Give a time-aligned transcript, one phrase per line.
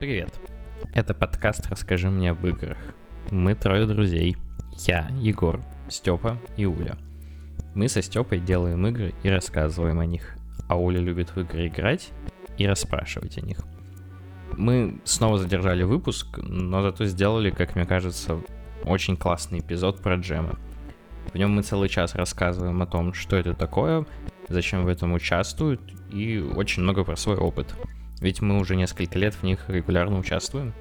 [0.00, 0.32] Привет.
[0.94, 2.78] Это подкаст «Расскажи мне об играх».
[3.30, 4.34] Мы трое друзей.
[4.86, 6.96] Я, Егор, Степа и Уля.
[7.74, 10.38] Мы со Степой делаем игры и рассказываем о них,
[10.70, 12.12] а Уля любит в игры играть
[12.56, 13.58] и расспрашивать о них.
[14.56, 18.40] Мы снова задержали выпуск, но зато сделали, как мне кажется,
[18.84, 20.54] очень классный эпизод про джемы.
[21.34, 24.06] В нем мы целый час рассказываем о том, что это такое,
[24.48, 27.76] зачем в этом участвуют, и очень много про свой опыт.
[28.20, 30.74] Ведь мы уже несколько лет в них регулярно участвуем.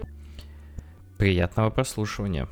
[1.17, 2.49] Приятного прослушивания.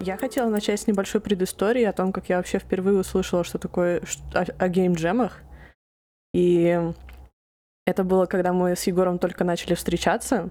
[0.00, 4.02] Я хотела начать с небольшой предыстории о том, как я вообще впервые услышала, что такое
[4.32, 5.42] о, о геймджемах.
[6.32, 6.80] И
[7.86, 10.50] это было, когда мы с Егором только начали встречаться.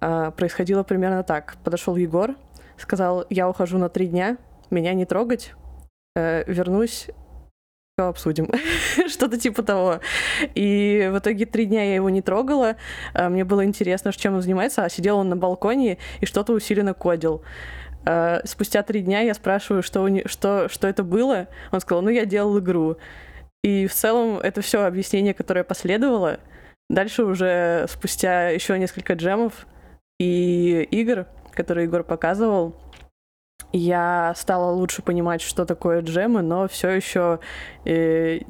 [0.00, 1.56] А, происходило примерно так.
[1.64, 2.34] Подошел Егор,
[2.76, 4.36] сказал, я ухожу на три дня,
[4.70, 5.54] меня не трогать,
[6.16, 7.10] э, вернусь,
[7.96, 8.50] все обсудим.
[9.08, 10.00] Что-то типа того.
[10.54, 12.76] И в итоге три дня я его не трогала.
[13.12, 16.92] А, мне было интересно, чем он занимается, а сидел он на балконе и что-то усиленно
[16.92, 17.42] кодил.
[18.04, 20.26] А, спустя три дня я спрашиваю, что, у не...
[20.26, 21.46] что, что это было.
[21.70, 22.96] Он сказал, ну я делал игру.
[23.62, 26.40] И в целом это все объяснение, которое последовало.
[26.90, 29.66] Дальше уже спустя еще несколько джемов
[30.24, 32.74] и игр, которые Егор показывал,
[33.72, 37.40] я стала лучше понимать, что такое джемы, но все еще
[37.84, 38.40] э,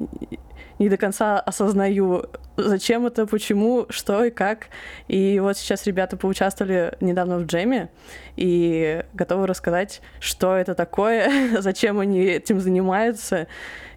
[0.79, 4.67] не до конца осознаю, зачем это, почему, что и как.
[5.07, 7.89] И вот сейчас ребята поучаствовали недавно в джеме
[8.35, 13.47] и готовы рассказать, что это такое, зачем они этим занимаются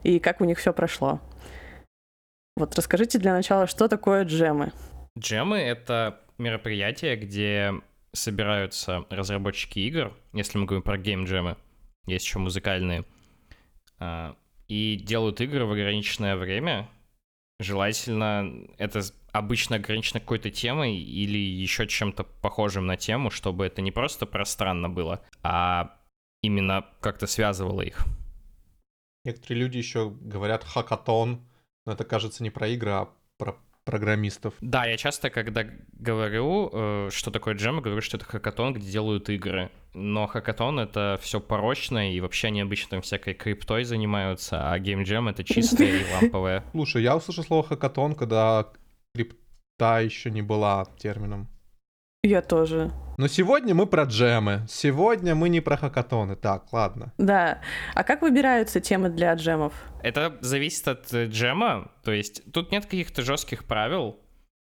[0.02, 1.20] и как у них все прошло.
[2.56, 4.72] Вот расскажите для начала, что такое джемы.
[5.16, 7.74] Джемы— это мероприятие, где
[8.12, 11.56] собираются разработчики игр, если мы говорим про геймджемы,
[12.06, 13.04] есть еще музыкальные,
[13.98, 14.36] а,
[14.66, 16.88] и делают игры в ограниченное время.
[17.60, 19.02] Желательно это
[19.32, 24.88] обычно ограничено какой-то темой или еще чем-то похожим на тему, чтобы это не просто пространно
[24.88, 25.96] было, а
[26.42, 28.04] именно как-то связывало их.
[29.24, 31.46] Некоторые люди еще говорят хакатон,
[31.84, 33.08] но это кажется не про игры, а
[33.38, 33.56] про
[33.88, 34.52] программистов.
[34.60, 39.30] Да, я часто, когда говорю, э, что такое джем, говорю, что это хакатон, где делают
[39.30, 39.70] игры.
[39.94, 45.28] Но хакатон— это все порочно, и вообще они обычно там всякой криптой занимаются, а геймджем—
[45.30, 46.64] это чистое и ламповое.
[46.72, 48.68] Слушай, я услышал слово хакатон, когда
[49.14, 51.48] крипта еще не была термином.
[52.28, 52.90] Я тоже.
[53.16, 54.66] Но сегодня мы про джемы.
[54.68, 56.36] Сегодня мы не про хакатоны.
[56.36, 57.14] Так, ладно.
[57.16, 57.62] Да.
[57.94, 59.72] А как выбираются темы для джемов?
[60.02, 61.90] Это зависит от э, джема.
[62.04, 64.18] То есть тут нет каких-то жестких правил.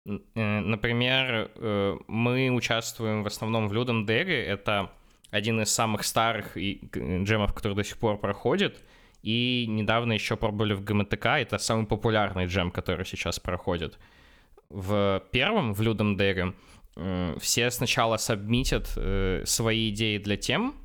[0.06, 4.46] Э, например, э, мы участвуем в основном в Людом Дере.
[4.46, 4.92] Это
[5.32, 8.84] один из самых старых джемов, который до сих пор проходит.
[9.24, 11.40] И недавно еще пробовали в ГМТК.
[11.40, 13.98] Это самый популярный джем, который сейчас проходит.
[14.70, 16.54] В первом, в Людом Дере,
[17.40, 20.76] все сначала сабмитят э, свои идеи для тем,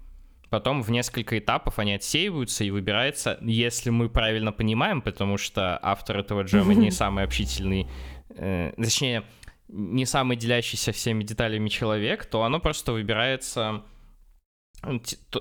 [0.50, 6.18] потом в несколько этапов они отсеиваются и выбирается, если мы правильно понимаем, потому что автор
[6.18, 7.88] этого джема не самый общительный,
[8.30, 9.22] э, точнее,
[9.68, 13.84] не самый делящийся всеми деталями человек, то оно просто выбирается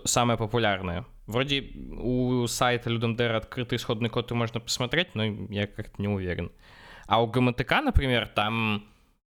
[0.05, 1.05] самое популярное.
[1.25, 1.61] Вроде
[1.97, 6.51] у сайта Ludendare открытый исходный код и можно посмотреть, но я как-то не уверен.
[7.07, 8.88] А у ГМТК, например, там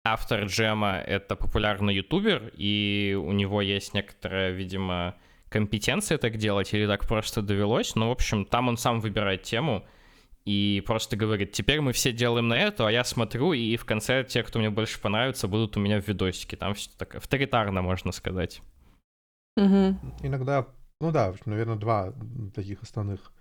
[0.05, 5.17] автор джема— это популярный ютубер, и у него есть некоторая, видимо,
[5.49, 7.95] компетенция так делать, или так просто довелось.
[7.97, 9.85] Но, в общем, там он сам выбирает тему
[10.45, 14.25] и просто говорит, теперь мы все делаем на это, а я смотрю, и в конце
[14.25, 16.57] те, кто мне больше понравится, будут у меня в видосике.
[16.57, 18.63] Там все так авторитарно, можно сказать.
[19.57, 19.97] Угу.
[20.23, 20.67] Иногда,
[21.01, 22.15] ну да, наверное, два
[22.55, 23.33] таких основных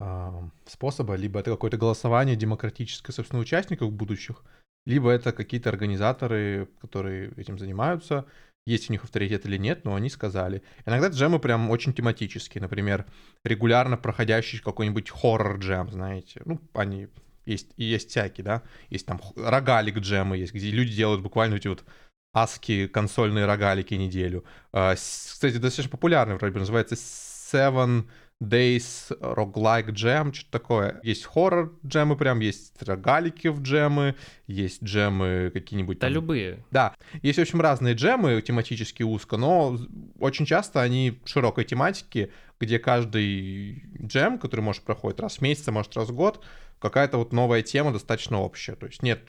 [0.00, 0.30] э,
[0.66, 1.14] способа.
[1.14, 4.42] Либо это какое-то голосование демократическое, собственно, участников будущих,
[4.86, 8.26] либо это какие-то организаторы, которые этим занимаются,
[8.66, 10.62] есть у них авторитет или нет, но они сказали.
[10.86, 13.06] Иногда джемы прям очень тематические, например,
[13.44, 17.08] регулярно проходящий какой-нибудь хоррор-джем, знаете, ну, они
[17.46, 21.68] есть, и есть всякие, да, есть там рогалик джемы есть, где люди делают буквально эти
[21.68, 21.84] вот
[22.32, 24.44] аски консольные рогалики неделю.
[24.72, 28.04] А, кстати, достаточно популярный вроде бы, называется Seven
[28.40, 31.00] Days, Roguelike Jam, что-то такое.
[31.02, 34.16] Есть хоррор джемы прям, есть рогалики в джемы,
[34.46, 36.64] есть джемы какие-нибудь Да, любые.
[36.70, 39.76] Да, есть, в общем, разные джемы тематически узко, но
[40.18, 45.72] очень часто они широкой тематики, где каждый джем, который, может, проходит раз в месяц, а
[45.72, 46.42] может, раз в год,
[46.78, 48.74] какая-то вот новая тема достаточно общая.
[48.74, 49.28] То есть нет,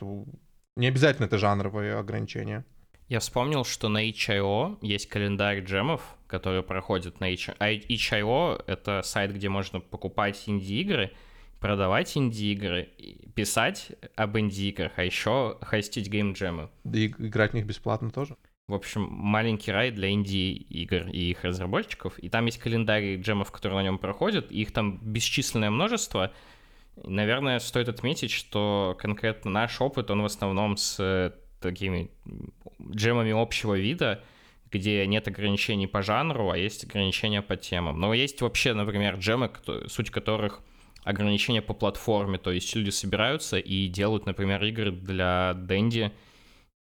[0.78, 2.66] не обязательно это жанровые ограничения.
[3.12, 7.54] Я вспомнил, что на itch.io есть календарь джемов, которые проходят на itch.io.
[7.60, 11.12] А itch.io— это сайт, где можно покупать инди-игры,
[11.60, 12.88] продавать инди-игры,
[13.36, 16.70] писать об инди-играх, а еще хостить гейм-джемы.
[16.86, 18.38] И играть в них бесплатно тоже?
[18.70, 22.18] В общем, маленький рай для инди-игр и их разработчиков.
[22.18, 24.50] И там есть календарь джемов, которые на нем проходят.
[24.54, 26.32] И их там бесчисленное множество.
[26.96, 32.12] Наверное, стоит отметить, что конкретно наш опыт, он в основном с такими
[32.94, 34.24] джемами общего вида,
[34.72, 38.00] где нет ограничений по жанру, а есть ограничения по темам.
[38.00, 39.52] Но есть вообще, например, джемы,
[39.88, 40.62] суть которых
[41.04, 46.12] ограничения по платформе, то есть люди собираются и делают, например, игры для Dendy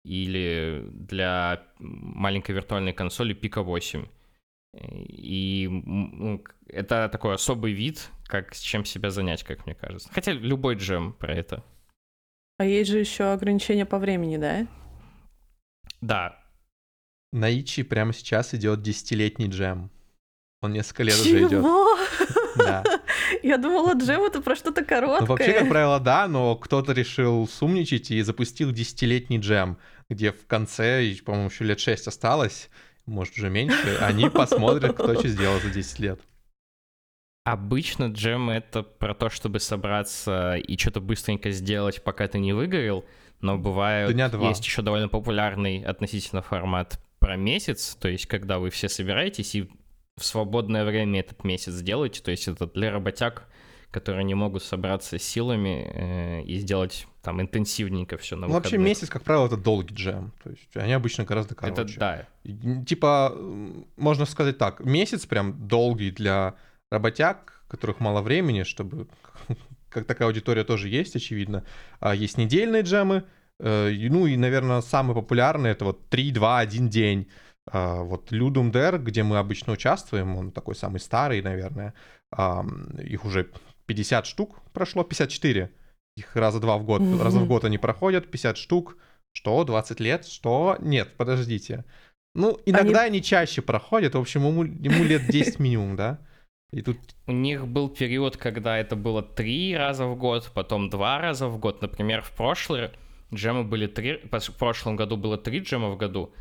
[0.03, 4.05] или для маленькой виртуальной консоли Pico 8.
[4.73, 10.09] И ну, это такой особый вид, как с чем себя занять, как мне кажется.
[10.13, 11.63] Хотя любой джем про это.
[12.61, 14.67] А есть же еще ограничения по времени, да?
[15.99, 16.37] Да.
[17.33, 19.89] На Ичи прямо сейчас идет десятилетний джем.
[20.61, 21.65] Он несколько лет уже идет.
[22.55, 22.83] Да.
[23.41, 25.21] Я думала, джем это про что-то короткое.
[25.21, 30.45] Ну, вообще, как правило, да, но кто-то решил сумничать и запустил десятилетний джем, где в
[30.45, 32.69] конце, по-моему, еще лет шесть осталось,
[33.07, 36.21] может, уже меньше, они посмотрят, кто что сделал за 10 лет.
[37.43, 43.03] Обычно джем— это про то, чтобы собраться и что-то быстренько сделать, пока ты не выгорел,
[43.39, 44.15] но бывает,
[44.49, 49.69] есть еще довольно популярный относительно формат про месяц, то есть когда вы все собираетесь и
[50.17, 53.47] в свободное время этот месяц делаете, то есть это для работяг,
[53.89, 59.09] которые не могут собраться силами э, и сделать там интенсивненько все на ну, Вообще месяц,
[59.09, 60.31] как правило, это долгий джем.
[60.43, 61.81] То есть они обычно гораздо короче.
[61.81, 62.27] Это да.
[62.85, 63.35] Типа,
[63.97, 66.55] можно сказать так, месяц прям долгий для
[66.91, 69.07] работяг, которых мало времени, чтобы...
[69.89, 71.65] Как такая аудитория тоже есть, очевидно.
[71.99, 73.25] А есть недельные джемы,
[73.59, 77.27] э, ну и, наверное, самый популярный это вот 3, 2, 1 день.
[77.69, 81.93] А, вот Людум Дер, где мы обычно участвуем, он такой самый старый, наверное,
[83.03, 83.51] их уже
[83.85, 85.69] 50 штук прошло, 54.
[86.17, 87.23] Их раза два в год, mm-hmm.
[87.23, 88.97] раза в год они проходят, 50 штук.
[89.33, 90.25] Что, 20 лет?
[90.25, 90.77] Что?
[90.79, 91.85] Нет, подождите.
[92.33, 96.19] Ну, иногда они, они чаще проходят, в общем, ему, ему лет 10 минимум, да?
[96.71, 96.97] И тут...
[97.27, 101.57] У них был период, когда это было три раза в год, потом два раза в
[101.57, 101.81] год.
[101.81, 102.91] Например, в прошлый
[103.33, 104.19] джемы были три...
[104.23, 106.33] В прошлом году было три джема в году,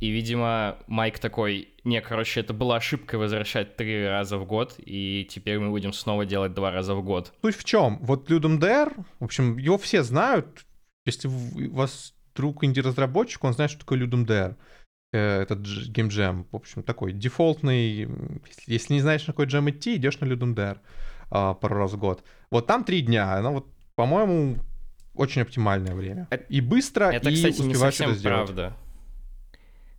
[0.00, 5.26] и, видимо, Майк такой, не, короче, это была ошибка возвращать три раза в год, и
[5.30, 7.32] теперь мы будем снова делать два раза в год.
[7.42, 7.98] Суть в чем?
[8.02, 10.66] Вот Людом Дэр, в общем, его все знают.
[11.06, 14.56] Если у вас друг инди-разработчик, он знает, что такое Людом Дэр.
[15.14, 18.08] Э, этот геймджем, в общем, такой дефолтный.
[18.66, 20.80] Если не знаешь, на какой джем идти, идешь на Людом Дэр
[21.30, 22.24] а, пару раз в год.
[22.50, 23.40] Вот там три дня.
[23.40, 24.56] Ну вот, по-моему,
[25.14, 26.26] очень оптимальное время.
[26.30, 28.46] Это, и быстро, это, и кстати, не совсем это сделать.
[28.46, 28.76] правда.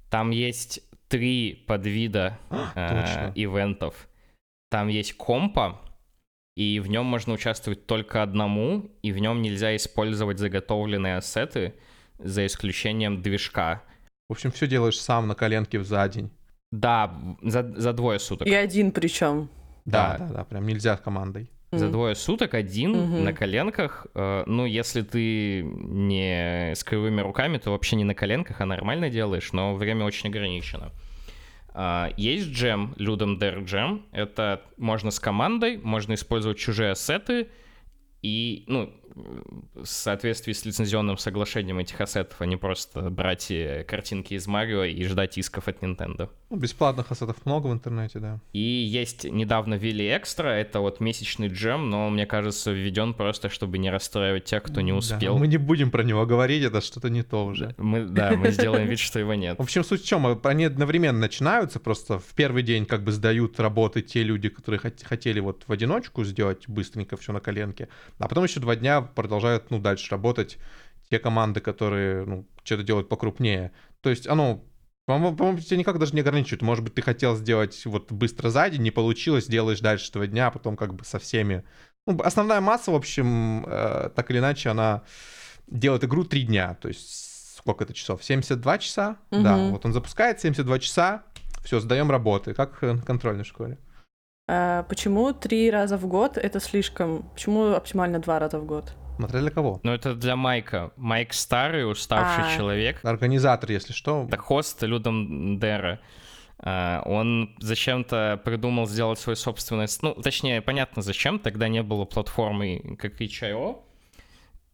[0.09, 2.37] Там есть три подвида
[2.75, 4.09] э, ивентов.
[4.69, 5.79] Там есть компа,
[6.57, 11.75] и в нем можно участвовать только одному, и в нем нельзя использовать заготовленные ассеты,
[12.19, 13.83] за исключением движка.
[14.27, 16.31] В общем, все делаешь сам на коленке за день.
[16.71, 18.47] Да, за, за двое суток.
[18.47, 19.49] И один причем.
[19.85, 23.23] Да, да, да, да, прям нельзя с командой за двое суток один mm-hmm.
[23.23, 24.07] на коленках.
[24.13, 29.09] Э, ну, если ты не с кривыми руками, то вообще не на коленках, а нормально
[29.09, 30.91] делаешь, но время очень ограничено.
[31.73, 34.03] Uh, есть джем, Ludum Dare Jam.
[34.13, 37.49] Это можно с командой, можно использовать чужие ассеты.
[38.21, 44.33] И, ну, в соответствии с лицензионным соглашением этих ассетов, а не просто брать э, картинки
[44.33, 46.29] из Марио и ждать исков от Nintendo.
[46.49, 48.39] Ну, бесплатных ассетов много в интернете, да.
[48.51, 53.77] И есть недавно ввели экстра, это вот месячный джем, но, мне кажется, введен просто, чтобы
[53.77, 55.35] не расстраивать тех, кто не успел.
[55.35, 57.73] Да, мы не будем про него говорить, это что-то не то уже.
[57.77, 59.57] Мы, да, мы сделаем вид, что его нет.
[59.57, 63.59] В общем, суть в чем, они одновременно начинаются, просто в первый день как бы сдают
[63.59, 67.87] работы те люди, которые хотели вот в одиночку сделать быстренько все на коленке,
[68.19, 70.57] а потом еще два дня продолжают, ну, дальше работать
[71.09, 73.71] те команды, которые, ну, что-то делают покрупнее.
[74.01, 74.63] То есть оно,
[75.05, 76.61] по-моему, тебя никак даже не ограничивает.
[76.61, 80.47] Может быть, ты хотел сделать вот быстро за день, не получилось, делаешь дальше этого дня,
[80.47, 81.63] а потом как бы со всеми.
[82.07, 85.03] Ну, основная масса, в общем, э, так или иначе, она
[85.67, 86.75] делает игру три дня.
[86.81, 88.23] То есть сколько это часов?
[88.23, 89.17] 72 часа?
[89.31, 89.41] Угу.
[89.41, 91.23] Да, вот он запускает 72 часа,
[91.63, 93.79] все, сдаем работы, как в контрольной школе.
[94.47, 97.23] А почему три раза в год это слишком?
[97.33, 98.93] Почему оптимально два раза в год?
[99.17, 99.79] Смотря для кого.
[99.83, 100.91] Ну, это для Майка.
[100.97, 102.55] Майк старый, уставший а.
[102.55, 102.99] человек.
[103.03, 104.25] Организатор, если что.
[104.27, 105.99] Это хост Людом Дера.
[106.57, 109.87] Uh, он зачем-то придумал сделать свой собственный...
[110.01, 113.81] Ну, точнее, понятно зачем, тогда не было платформы как itch.io.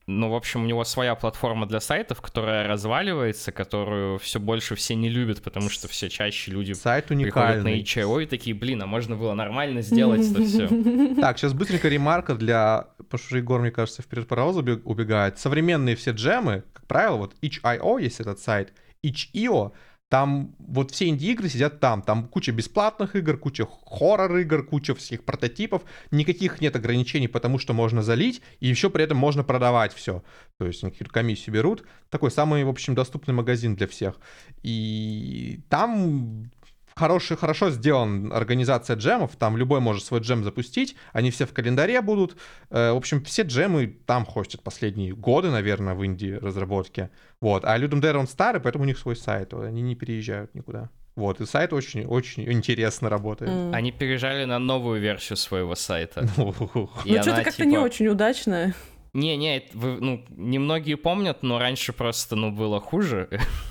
[0.08, 4.96] ну, в общем, у него своя платформа для сайтов, которая разваливается, которую все больше все
[4.96, 7.81] не любят, потому что все чаще люди Сайт приходят на уникальный.
[7.81, 10.67] HIO и такие, блин, а можно было нормально сделать это все.
[11.22, 12.88] Так, сейчас быстренько ремарка для...
[12.98, 15.38] Потому что Егор, мне кажется, вперед паровоз убе- убегает.
[15.38, 19.72] Современные все джемы, как правило, вот itch.io есть этот сайт, itch.io,
[20.12, 22.01] там вот все инди-игры сидят там.
[22.01, 25.84] Там куча бесплатных игр, куча хоррор-игр, куча всех прототипов.
[26.12, 30.22] Никаких нет ограничений, потому что можно залить, и еще при этом можно продавать все.
[30.58, 31.86] То есть они комиссию берут.
[32.10, 34.20] Такой самый, в общем, доступный магазин для всех.
[34.63, 36.51] И там
[36.95, 42.01] хороший, хорошо сделан организация джемов, там любой может свой джем запустить, они все в календаре
[42.01, 42.38] будут.
[42.69, 47.10] Э, В общем, все джемы там хостят последние годы, наверное, в Индии разработки.
[47.39, 47.65] Вот.
[47.65, 50.89] А Dare он старый, поэтому у них свой сайт, они не переезжают никуда.
[51.15, 53.51] Вот, и сайт очень-очень интересно работает.
[53.51, 53.74] М.
[53.74, 56.25] Они переезжали на новую версию своего сайта.
[56.38, 56.89] Ну, Ну,
[57.21, 58.74] что-то как-то не типа, очень удачно.
[59.13, 63.27] Не-не, ну, немногие помнят, но раньше просто, ну, было хуже.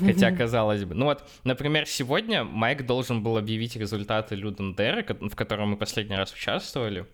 [0.00, 0.94] Хотя, казалось бы.
[0.94, 6.16] Ну вот, например, сегодня Майк должен был объявить результаты Люден Дера, в котором мы последний
[6.16, 7.06] раз участвовали.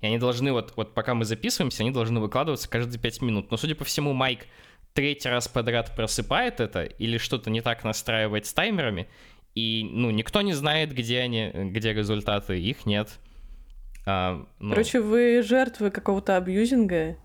[0.00, 3.50] И они должны, вот, вот пока мы записываемся, они должны выкладываться каждые 5 минут.
[3.50, 4.46] Но, судя по всему, Майк
[4.94, 9.08] третий раз подряд просыпает это или что-то не так настраивает с таймерами,
[9.54, 13.10] и, ну, никто не знает, где они, где результаты, их нет.
[14.06, 17.16] А, ну, Короче, вы жертвы какого-то абьюзинга.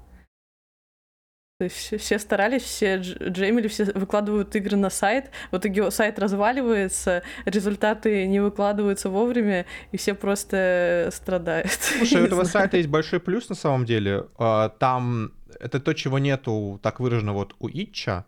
[1.57, 5.89] То есть все, все старались, все дж- джеймили, все выкладывают игры на сайт, в итоге
[5.89, 11.71] сайт разваливается, результаты не выкладываются вовремя, и все просто страдают.
[11.79, 12.63] Слушай, у этого знаю.
[12.63, 14.25] сайта есть большой плюс на самом деле.
[14.37, 15.31] А, Там
[15.61, 18.25] это то, чего нету так выражено вот у Итча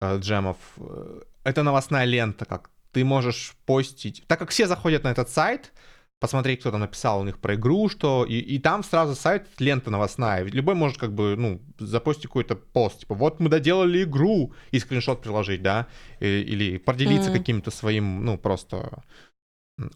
[0.00, 0.56] э, джемов.
[0.78, 4.22] Э, Это новостная лента, как ты можешь постить.
[4.28, 5.72] Так как все заходят на этот сайт,
[6.20, 9.90] посмотреть, кто там написал у них про игру, что, и, и там сразу сайт, лента
[9.90, 10.42] новостная.
[10.42, 14.78] Ведь любой может как бы, ну, запостить какой-то пост, типа, вот мы доделали игру, и
[14.78, 15.86] скриншот приложить, да,
[16.20, 17.38] и- или поделиться Мгм.
[17.38, 19.02] каким-то своим, ну, просто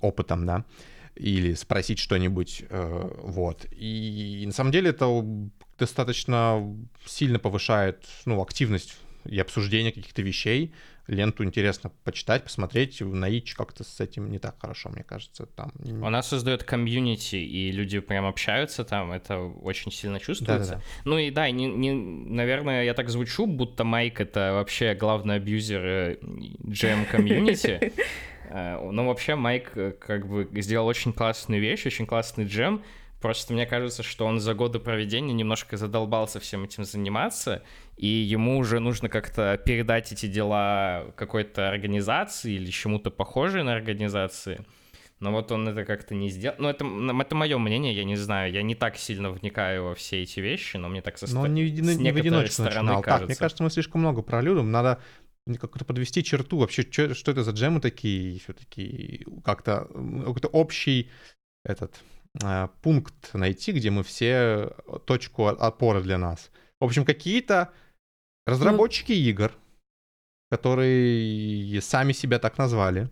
[0.01, 0.65] опытом, да,
[1.15, 3.67] или спросить что-нибудь, э, вот.
[3.71, 5.23] И на самом деле это
[5.79, 10.73] достаточно сильно повышает, ну, активность и обсуждение каких-то вещей.
[11.07, 13.01] Ленту интересно почитать, посмотреть.
[13.01, 15.47] На Ич как-то с этим не так хорошо, мне кажется.
[15.47, 15.73] Там...
[16.03, 20.73] Она создает комьюнити, и люди прям общаются там, это очень сильно чувствуется.
[20.73, 20.83] Да-да-да.
[21.05, 25.85] Ну и да, не, не, наверное, я так звучу, будто Майк это вообще главный абьюзер
[25.85, 27.93] э, GM комьюнити.
[28.51, 32.83] Э, Но вообще Майк э, как бы сделал очень классную вещь, очень классный джем.
[33.25, 37.63] Просто мне кажется, что он за годы проведения немножко задолбался всем этим заниматься,
[37.97, 44.63] и ему уже нужно как-то передать эти дела какой-то организации или чему-то похожей на организации.
[45.21, 46.57] Но вот он это как-то не сделал.
[46.59, 48.53] Ну, это, это мое мнение, я не знаю.
[48.53, 51.55] Я не так сильно вникаю во все эти вещи, но мне так со Но он
[51.55, 53.03] не, в еди- с не в одиночку начинал.
[53.03, 53.39] Так, мне кажется.
[53.39, 54.71] кажется, мы слишком много про Людом.
[54.71, 55.01] Надо
[55.59, 56.59] как-то подвести черту.
[56.59, 58.39] Вообще, чё- что это за джемы такие?
[58.41, 59.89] Все-таки как-то
[60.27, 61.09] какой-то общий
[61.65, 62.03] этот
[62.83, 64.73] пункт найти, где мы все
[65.07, 66.51] точку о- опоры для нас.
[66.81, 67.71] В общем, какие-то
[68.47, 69.53] разработчики игр,
[70.51, 73.09] которые сами себя так назвали,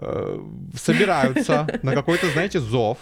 [0.00, 0.38] э,
[0.74, 2.98] собираются на какой-то, знаете, зов.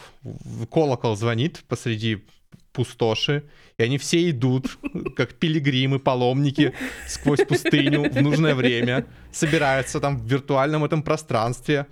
[0.70, 2.24] Колокол звонит посреди
[2.72, 3.42] пустоши,
[3.78, 4.78] и они все идут,
[5.16, 6.72] как пилигримы, паломники,
[7.08, 11.86] сквозь пустыню в нужное время, собираются там в виртуальном этом пространстве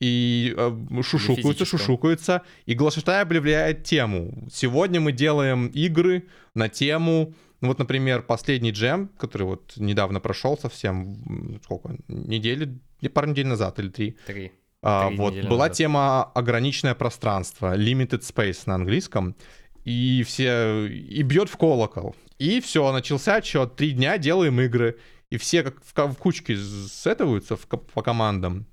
[0.00, 4.46] и э, шушукаются, шушукаются, и глашатай объявляет тему.
[4.52, 6.24] Сегодня мы делаем игры
[6.54, 13.08] на тему ну вот, например, последний джем, который вот недавно прошел совсем, сколько, недели, не,
[13.08, 14.52] пару недель назад или три, Три.
[14.82, 15.72] а, Три вот, была назад.
[15.72, 19.36] тема ограниченное пространство, limited space на английском,
[19.84, 22.14] и все, и бьет в колокол.
[22.38, 24.98] И все, начался отчет, три дня делаем игры,
[25.30, 28.66] и все как в, в кучке сетываются в по командам.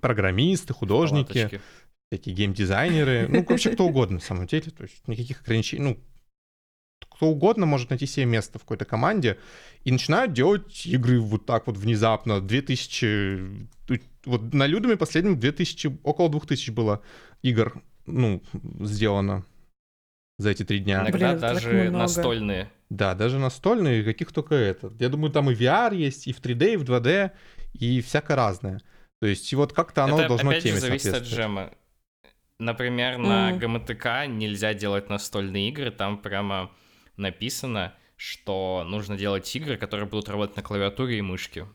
[0.00, 1.60] Программисты, художники, Палаточки.
[2.10, 5.98] всякие геймдизайнеры, ну, вообще кто угодно, на самом деле, то есть никаких ограничений, ну,
[7.18, 9.38] кто угодно может найти себе место в какой-то команде
[9.84, 12.40] и начинают делать игры вот так вот внезапно.
[12.40, 13.68] 2000...
[14.24, 16.00] Вот на Людуме последнем 2000...
[16.04, 17.02] Около 2000 было
[17.42, 18.42] игр, ну,
[18.80, 19.44] сделано
[20.38, 21.02] за эти три дня.
[21.02, 22.70] Иногда Блин, даже настольные.
[22.90, 24.92] Да, даже настольные, каких только это.
[24.98, 27.32] Я думаю, там и VR есть, и в 3D, и в 2D,
[27.74, 28.80] и всякое разное.
[29.20, 31.70] То есть, и вот как-то оно Это, должно опять же, теме зависит от джема.
[32.58, 33.58] Например, на Мгм.
[33.58, 36.70] ГМТК нельзя делать настольные игры, там прямо
[37.16, 41.66] написано, что нужно делать игры, которые будут работать на клавиатуре и мышке.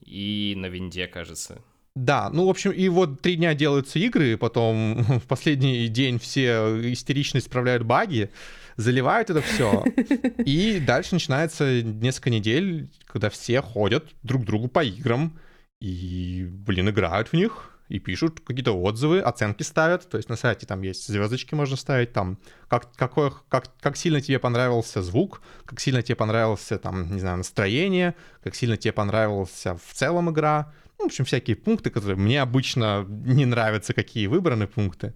[0.00, 1.62] И на винде, кажется.
[1.94, 6.92] Да, ну, в общем, и вот три дня делаются игры, потом в последний день все
[6.92, 8.30] истерично исправляют баги,
[8.76, 9.84] заливают это все,
[10.44, 15.38] и дальше начинается несколько недель, когда все ходят друг к другу по играм,
[15.80, 20.08] и, блин, играют в них, и пишут какие-то отзывы, оценки ставят.
[20.08, 24.20] То есть на сайте там есть звездочки можно ставить, там как, какой, как, как сильно
[24.20, 29.74] тебе понравился звук, как сильно тебе понравился там, не знаю, настроение, как сильно тебе понравился
[29.74, 30.72] в целом игра.
[30.98, 35.14] Ну, в общем, всякие пункты, которые мне обычно не нравятся, какие выбраны пункты,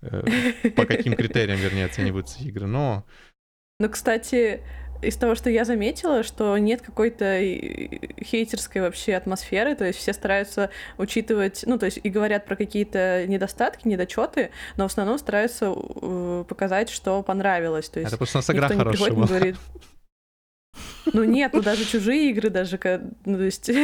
[0.00, 3.04] э, по каким критериям, вернее, оцениваются игры, но...
[3.78, 4.64] Ну, кстати,
[5.02, 7.40] из того, что я заметила, что нет какой-то
[8.22, 13.24] хейтерской вообще атмосферы, то есть все стараются учитывать, ну, то есть и говорят про какие-то
[13.26, 17.88] недостатки, недочеты, но в основном стараются э, показать, что понравилось.
[17.88, 19.26] То есть Это просто у нас игра хорошая была.
[19.26, 19.56] говорит,
[21.12, 22.78] ну нет, ну даже чужие игры даже,
[23.24, 23.68] ну то есть...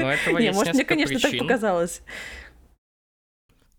[0.00, 2.02] Не, может, мне, конечно, так показалось.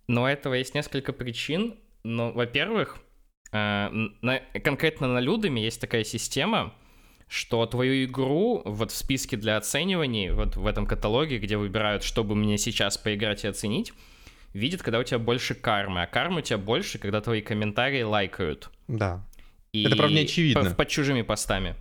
[0.07, 1.79] Но этого есть несколько причин.
[2.03, 3.10] Но, во-первых, Э,
[3.51, 6.73] на, конкретно на Людами есть такая система,
[7.27, 12.35] что твою игру вот в списке для оцениваний, вот в этом каталоге, где выбирают, чтобы
[12.35, 13.93] мне сейчас поиграть и оценить,
[14.53, 16.03] видит, когда у тебя больше кармы.
[16.03, 18.69] А кармы у тебя больше, когда твои комментарии лайкают.
[18.87, 19.25] Да.
[19.71, 20.71] И Это, правда, не очевидно.
[20.71, 21.75] Под чужими постами.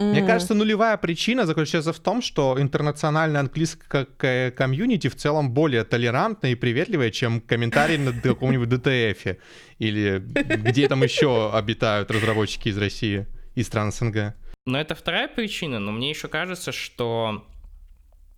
[0.00, 5.84] Мне mm кажется, нулевая причина заключается в том, что интернациональное английское комьюнити в целом более
[5.84, 9.38] толерантное и приветливое, чем комментарии на каком-нибудь DTF
[9.78, 14.34] или где там еще обитают разработчики из России и стран СНГ.
[14.66, 17.46] Но это вторая причина, но мне еще кажется, что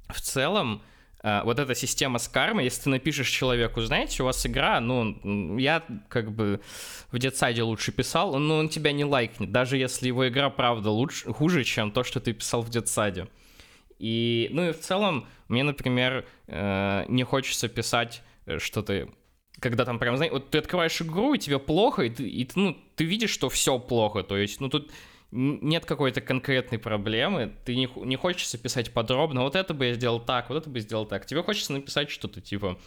[0.09, 0.83] в целом
[1.23, 5.83] вот эта система с кармой, если ты напишешь человеку, знаете, у вас игра, ну, я
[6.09, 6.61] как бы
[7.11, 11.33] в детсаде лучше писал, но он тебя не лайкнет, даже если его игра, правда, лучше,
[11.33, 13.27] хуже, чем то, что ты писал в детсаде.
[13.99, 19.09] И, ну и в целом, мне, например, э, не хочется писать э, что-то
[19.59, 22.61] когда там прям, знаешь, вот ты открываешь игру, и тебе плохо, и ты, и ты,
[22.61, 24.91] ну, ты видишь, что все плохо, то есть, ну, тут
[25.31, 30.21] нет какой-то конкретной проблемы, ты не, не хочется писать подробно, вот это бы я сделал
[30.21, 31.27] так, вот это бы сделал так.
[31.27, 32.79] Тебе хочется написать что-то типа,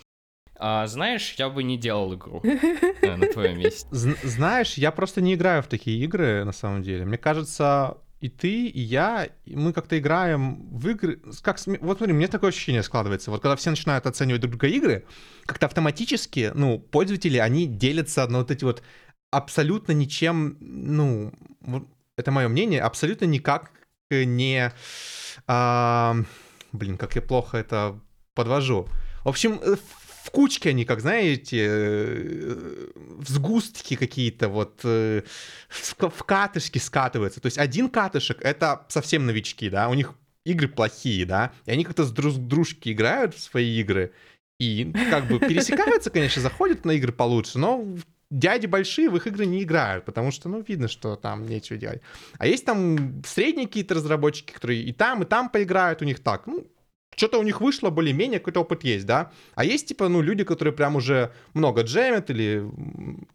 [0.55, 3.87] а, знаешь, я бы не делал игру э, на твоем месте.
[3.91, 7.05] Знаешь, я просто не играю в такие игры, на самом деле.
[7.05, 11.21] Мне кажется, и ты, и я, и мы как-то играем в игры...
[11.41, 13.31] Как, вот смотри, мне такое ощущение складывается.
[13.31, 15.05] Вот когда все начинают оценивать друг друга игры,
[15.45, 18.83] как-то автоматически, ну, пользователи, они делятся на вот эти вот
[19.31, 21.31] абсолютно ничем, ну,
[22.19, 23.71] это мое мнение, абсолютно никак
[24.11, 24.71] не...
[25.47, 26.15] А,
[26.71, 27.99] блин, как я плохо это
[28.33, 28.87] подвожу.
[29.23, 29.75] В общем, э,
[30.23, 35.23] в кучке они, как знаете, э, в сгустки какие-то вот э,
[35.69, 37.41] в катышки скатываются.
[37.41, 40.13] То есть один катышек— это совсем новички, да, у них
[40.45, 44.13] игры плохие, да, и они как-то с друг дружки играют в свои игры,
[44.59, 47.85] и как бы пересекаются, конечно, заходят на игры получше, но
[48.29, 52.01] дяди большие в их игры не играют, потому что, ну, видно, что там нечего делать.
[52.37, 56.47] А есть там средние какие-то разработчики, которые и там, и там поиграют, у них так,
[56.47, 56.67] ну,
[57.15, 59.31] что-то у них вышло, более-менее какой-то опыт есть, да.
[59.55, 62.63] А есть, типа, ну, люди, которые прям уже много джемят или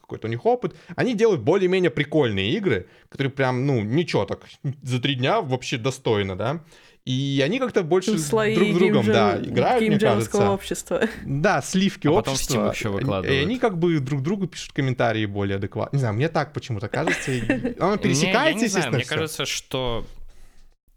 [0.01, 4.45] какой-то у них опыт, они делают более-менее прикольные игры, которые прям, ну, ничего так,
[4.83, 6.65] за три дня вообще достойно, да.
[7.05, 10.51] И они как-то больше Слои друг с другом, да, играют, мне кажется.
[10.51, 11.03] общества.
[11.27, 12.55] Да, сливки а общества.
[12.55, 13.41] Потом еще выкладывают.
[13.41, 15.97] И они как бы друг другу пишут комментарии более адекватно.
[15.97, 17.31] Не знаю, мне так почему-то кажется.
[17.79, 18.97] Оно пересекается, естественно.
[18.97, 20.07] Мне кажется, что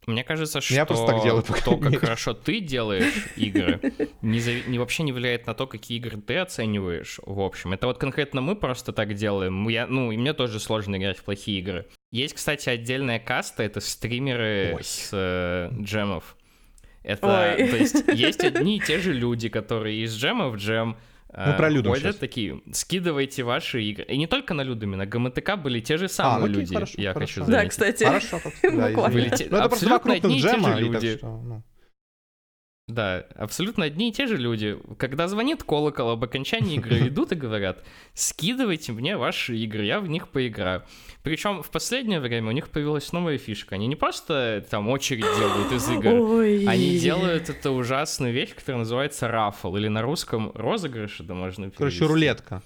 [0.08, 3.80] мне кажется, что Я просто так делаю, то, как хорошо ты делаешь игры,
[4.22, 4.64] не, зави...
[4.68, 7.20] не вообще не влияет на то, какие игры ты оцениваешь.
[7.26, 9.68] В общем, это вот конкретно мы просто так делаем.
[9.68, 11.88] Я, ну, и мне тоже сложно играть в плохие игры.
[12.12, 14.84] Есть, кстати, отдельная каста, это стримеры Ой.
[14.84, 16.38] с э, джемов.
[17.04, 17.70] Это, Ой.
[17.70, 20.98] то есть, есть одни и те же люди, которые из джема в джем
[21.34, 22.16] ну, про Людум ходят сейчас.
[22.16, 24.06] такие, скидывайте ваши игры.
[24.06, 27.02] И не только на Людуме, на ГМТК были те же самые а, ну, люди, хорошо,
[27.02, 27.28] я хорошо.
[27.28, 27.64] хочу заметить.
[27.64, 28.04] Да, кстати.
[28.04, 29.48] Хорошо, да, были те...
[29.50, 31.18] Ну, это абсолютно одни и те же люди.
[31.18, 31.64] Что, ну.
[32.88, 34.78] Да, абсолютно одни и те же люди.
[34.98, 40.08] Когда звонит колокол об окончании игры, идут и говорят, скидывайте мне ваши игры, я в
[40.08, 40.84] них поиграю.
[41.22, 43.76] Причем в последнее время у них появилась новая фишка.
[43.76, 46.66] Они не просто там очередь делают из игр, Ой.
[46.66, 51.78] они делают эту ужасную вещь, которая называется рафл, или на русском розыгрыш, это можно перевести.
[51.78, 52.64] Короче, рулетка.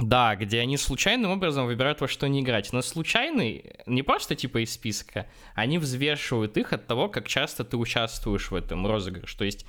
[0.00, 2.72] Да, где они случайным образом выбирают во что не играть.
[2.72, 7.76] Но случайный, не просто типа из списка, они взвешивают их от того, как часто ты
[7.76, 9.36] участвуешь в этом розыгрыше.
[9.36, 9.66] То есть,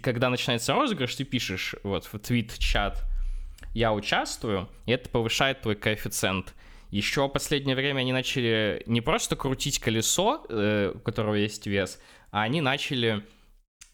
[0.00, 3.02] когда начинается розыгрыш, ты пишешь вот в твит-чат
[3.74, 6.54] «я участвую», и это повышает твой коэффициент.
[6.90, 11.98] Еще в последнее время они начали не просто крутить колесо, э, у которого есть вес,
[12.30, 13.24] а они начали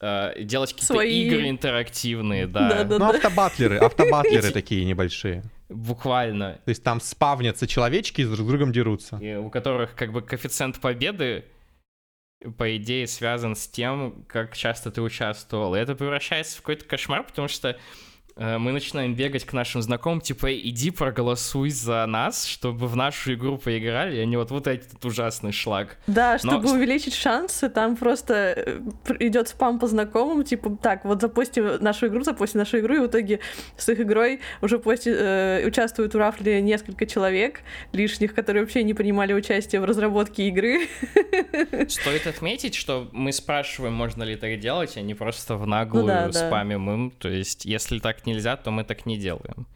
[0.00, 1.28] э, делать какие-то Свои.
[1.28, 2.84] игры интерактивные, да.
[2.84, 2.98] Да-да.
[2.98, 5.44] Ну, автобатлеры, автобатлеры такие небольшие.
[5.68, 6.60] Буквально.
[6.64, 9.16] То есть там спавнятся человечки и друг с другом дерутся.
[9.18, 11.44] И у которых как бы коэффициент победы,
[12.56, 15.74] по идее, связан с тем, как часто ты участвовал.
[15.74, 17.76] И это превращается в какой-то кошмар, потому что
[18.38, 23.34] мы начинаем бегать к нашим знакомым, типа, «Эй, иди проголосуй за нас, чтобы в нашу
[23.34, 25.96] игру поиграли, и они вот, вот этот ужасный шлак.
[26.06, 28.80] Да, Но чтобы увеличить шансы, там просто э,
[29.18, 33.06] идет спам по знакомым, типа, так, вот запусти нашу игру, запусти нашу игру, и в
[33.06, 33.40] итоге
[33.76, 37.60] с их игрой уже пости- э, участвуют в рафле несколько человек
[37.92, 40.88] лишних, которые вообще не принимали участие в разработке игры.
[41.88, 46.08] Стоит отметить, что мы спрашиваем, можно ли так делать, а не просто в наглую Ну
[46.08, 46.32] да, да.
[46.32, 47.10] спамим им.
[47.10, 49.66] То есть, если так нельзя, то мы так не делаем.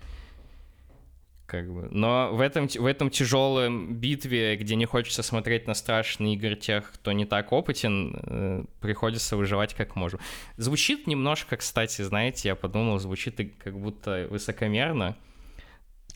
[1.52, 1.88] Как бы.
[1.90, 6.90] Но в этом, в этом тяжелом битве, где не хочется смотреть на страшные игры тех,
[6.94, 10.18] кто не так опытен, э, приходится выживать как можем.
[10.56, 15.14] Звучит немножко, кстати, знаете, я подумал, звучит как будто высокомерно.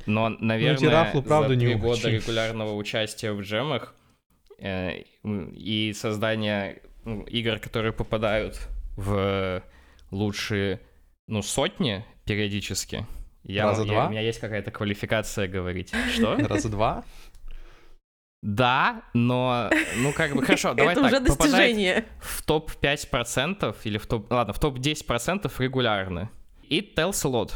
[0.06, 2.10] Но, наверное, рафлы, правда, за не три года очень.
[2.12, 3.94] регулярного участия в джемах
[4.58, 8.58] э, и создания ну, игр, которые попадают
[8.96, 9.62] в
[10.10, 10.80] лучшие,
[11.26, 13.06] ну, сотни периодически.
[13.44, 14.06] Я, Раза я- два?
[14.06, 15.92] у меня есть какая-то квалификация говорить.
[16.14, 16.36] Что?
[16.48, 17.04] Раза два.
[18.42, 22.04] Да, но, ну, как бы, хорошо, давай Это так, уже попадает достижение.
[22.20, 24.30] в топ-5% или в топ...
[24.30, 26.30] Ладно, в топ-10% регулярно.
[26.62, 27.52] И tells a lot,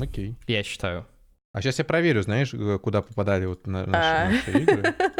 [0.00, 0.34] Окей.
[0.46, 1.06] я считаю.
[1.52, 3.86] А сейчас я проверю, знаешь, э, куда попадали вот на- А.
[3.86, 4.94] наши, наши игры.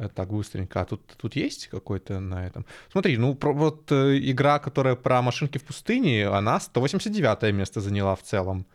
[0.00, 0.80] Э, Так, быстренько.
[0.80, 2.66] А тут, тут есть какой-то на этом?
[2.92, 8.14] Смотри, ну, про- вот э, игра, которая про машинки в пустыне, она 189 место заняла
[8.14, 8.66] в целом.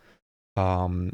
[0.56, 1.12] Ам,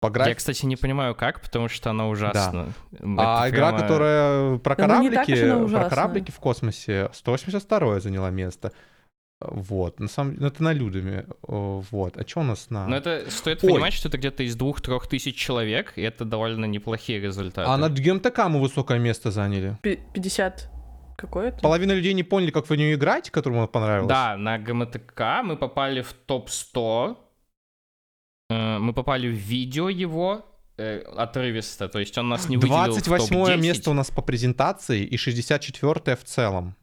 [0.00, 0.36] по Я, графике...
[0.36, 2.72] кстати, не понимаю, как, потому что она ужасна.
[3.00, 8.30] А Это игра, прямо- которая про Да ну кораблики, про кораблики в космосе, 182 заняла
[8.30, 8.72] место.
[9.40, 11.24] Вот, на самом деле, это на Людами.
[11.42, 12.88] О, Вот, а что у нас на...
[12.88, 13.70] Но это стоит Ой.
[13.70, 17.70] понимать, что это где-то из двух-трех тысяч человек, и это довольно неплохие результаты.
[17.70, 19.78] А на ГМТК мы высокое место заняли.
[19.82, 20.68] Пи- 50
[21.16, 21.58] какое-то?
[21.60, 24.08] Половина людей не поняли, как в нее играть, которому она понравилась.
[24.08, 27.16] Да, на ГМТК мы попали в топ-100.
[28.50, 30.44] Э, Мы попали в видео его
[30.78, 33.56] э, отрывисто, то есть он нас не выделил в 28 топ-10.
[33.60, 36.74] место у нас по презентации и 64 в целом.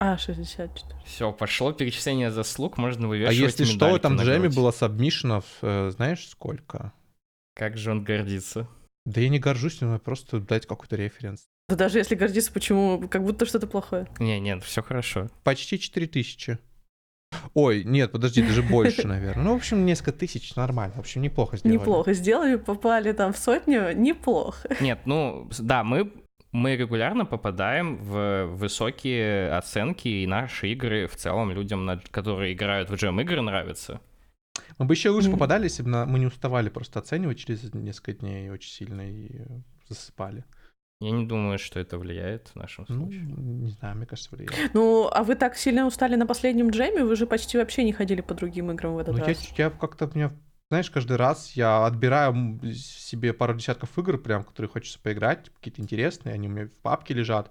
[0.00, 1.00] А, 64.
[1.04, 4.56] Все, пошло перечисление заслуг, можно А вывешивать если что, джеме грудь.
[4.56, 6.92] было сабмишенов, э, знаешь, сколько?
[7.54, 8.68] Как же он гордится.
[9.06, 11.44] Да я не горжусь, но просто дать какой-то референс.
[11.68, 13.08] Да даже если гордиться, почему?
[13.08, 14.06] Как будто что-то плохое.
[14.18, 15.30] Не, нет, все хорошо.
[15.44, 16.58] Почти 4000.
[17.54, 19.44] Ой, нет, подожди, даже больше, наверное.
[19.44, 20.94] Ну, в общем, несколько тысяч, нормально.
[20.96, 21.78] В общем, неплохо сделали.
[21.78, 24.76] Неплохо сделали, попали там в сотню, неплохо.
[24.80, 26.12] Нет, ну, да, мы,
[26.54, 32.94] мы регулярно попадаем в высокие оценки, и наши игры в целом людям, которые играют в
[32.94, 34.00] джем-игры, нравятся.
[34.78, 38.12] Мы бы еще лучше попадали, если бы на- мы не уставали просто оценивать через несколько
[38.12, 39.46] дней очень сильно и э,
[39.88, 40.44] засыпали.
[41.00, 43.22] Я не думаю, что это влияет в нашем Ну, случае.
[43.24, 44.72] не знаю, мне кажется, влияет.
[44.74, 48.20] Ну, а вы так сильно устали на последнем джеме, вы же почти вообще не ходили
[48.20, 49.52] по другим играм в этот Ну, я, раз.
[49.58, 50.32] я как-то, меня,
[50.70, 56.34] знаешь, каждый раз я отбираю себе пару десятков игр, прям, которые хочется поиграть, какие-то интересные,
[56.34, 57.50] они у меня в папке лежат.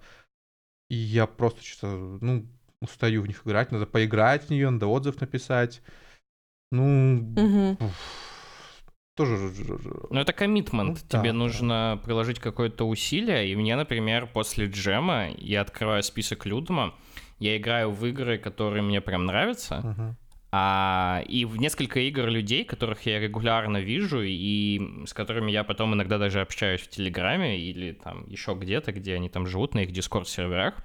[0.89, 2.45] И я просто что-то, ну,
[2.81, 5.81] устаю в них играть, надо поиграть в нее, надо отзыв написать.
[6.71, 7.77] Ну, Мгм.
[9.15, 9.37] тоже...
[10.09, 10.89] Ну, это коммитмент.
[10.89, 11.37] Ну, да, Тебе да.
[11.37, 13.51] нужно приложить какое-то усилие.
[13.51, 16.93] И мне, например, после джема я открываю список Людома,
[17.39, 20.17] я играю в игры, которые мне прям нравятся, Мгм.
[20.55, 25.95] А, и в несколько игр людей, которых я регулярно вижу, и с которыми я потом
[25.95, 29.91] иногда даже общаюсь в Телеграме или там еще где-то, где они там живут, на их
[29.91, 30.75] Дискорд-серверах,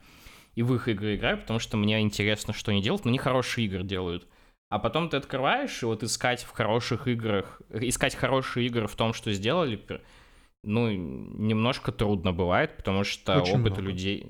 [0.54, 3.66] и в их игры играю, потому что мне интересно, что они делают, но они хорошие
[3.66, 4.26] игры делают.
[4.70, 9.12] А потом ты открываешь, и вот искать в хороших играх, искать хорошие игры в том,
[9.12, 9.78] что сделали,
[10.64, 13.82] ну, немножко трудно бывает, потому что Очень опыт много.
[13.82, 14.26] людей...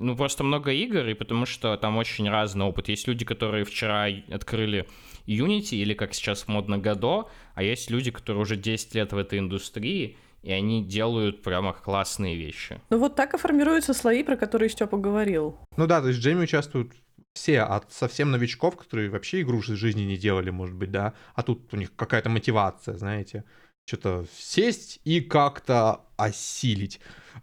[0.00, 2.88] Ну, просто много игр, и потому что там очень разный опыт.
[2.88, 4.88] Есть люди, которые вчера открыли
[5.26, 9.38] Unity, или как сейчас модно Godot, а есть люди, которые уже 10 лет в этой
[9.38, 12.80] индустрии, и они делают прямо классные вещи.
[12.88, 15.58] Ну вот так и формируются слои, про которые Степа говорил.
[15.76, 16.92] Ну да, то есть в джеме участвуют
[17.34, 21.42] все, от совсем новичков, которые вообще игру в жизни не делали, может быть, да, а
[21.42, 23.44] тут у них какая-то мотивация, знаете,
[23.90, 27.00] что-то сесть и как-то осилить.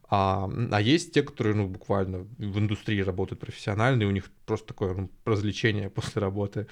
[0.09, 4.67] А, а есть те, которые, ну, буквально в индустрии работают профессионально, и у них просто
[4.67, 6.67] такое ну, развлечение после работы,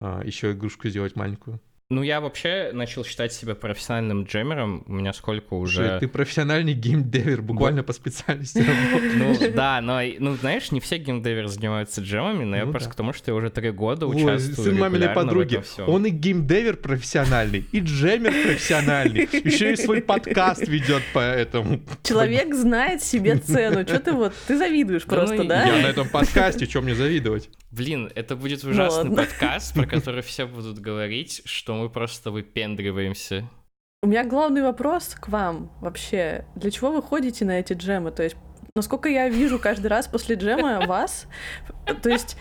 [0.00, 1.60] а, еще игрушку сделать маленькую.
[1.90, 4.84] Ну, я вообще начал считать себя профессиональным джемером.
[4.86, 5.98] У меня сколько уже...
[5.98, 8.64] Ты профессиональный геймдевер, буквально по специальности
[9.16, 12.94] Ну, да, но, ну, знаешь, не все геймдеверы занимаются джемами, но я Ну просто к
[12.94, 15.62] тому, что я уже три года участвую сын маминой подруги.
[15.84, 19.22] Он и геймдевер профессиональный, и джемер профессиональный.
[19.22, 21.80] Еще и свой подкаст ведет по этому.
[22.04, 23.82] Человек знает себе цену.
[23.82, 25.64] Что ты вот, ты завидуешь просто, ну и да?
[25.66, 27.48] Я на этом подкасте, чем мне завидовать?
[27.70, 29.16] Блин, это будет ужасный ладно.
[29.16, 33.48] подкаст, про который все будут говорить, что мы просто выпендриваемся.
[34.02, 36.46] У меня главный вопрос к вам вообще.
[36.56, 38.10] Для чего вы ходите на эти джемы?
[38.10, 38.36] То есть,
[38.74, 41.26] насколько я вижу каждый раз после джема вас,
[42.02, 42.36] то есть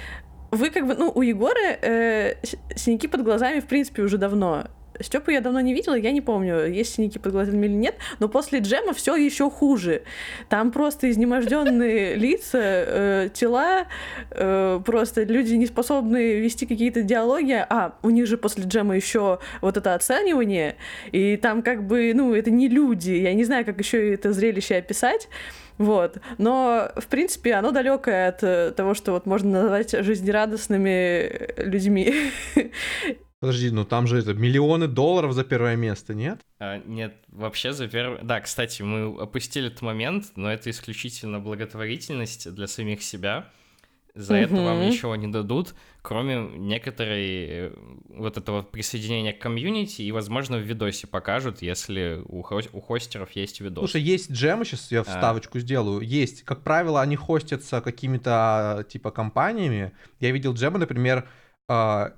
[0.52, 2.36] вы как бы, ну, у Егора э,
[2.76, 4.68] синяки под глазами, в принципе, уже давно.
[5.02, 8.28] Степу я давно не видела, я не помню, есть синяки под глазами или нет, но
[8.28, 10.04] после джема все еще хуже.
[10.50, 13.88] Там просто изнеможденные лица, э, тела,
[14.32, 17.66] э, просто люди не способны вести какие-то диалоги.
[17.70, 20.76] А, у них же после джема еще вот это оценивание,
[21.12, 24.76] и там как бы, ну, это не люди, я не знаю, как еще это зрелище
[24.76, 25.30] описать.
[25.78, 26.18] Вот.
[26.38, 32.14] Но, в принципе, оно далекое от того, что вот можно назвать жизнерадостными э, людьми.
[33.40, 36.42] Подожди, ну там же это миллионы долларов за первое место, нет?
[36.60, 38.20] А, нет, вообще за первый...
[38.22, 43.50] Да, кстати, мы опустили этот момент, но это исключительно благотворительность для самих себя.
[44.16, 47.72] За это вам ничего не дадут, кроме некоторой э,
[48.10, 53.32] вот этого присоединения к комьюнити, и, возможно, в видосе покажут, если у, хо- у хостеров
[53.32, 53.92] есть видос.
[53.92, 56.02] Слушай, есть джемы, сейчас я вставочку сделаю.
[56.02, 59.94] Есть, как правило, они хостятся какими-то типа компаниями.
[60.20, 61.28] Я видел джемы, например, а,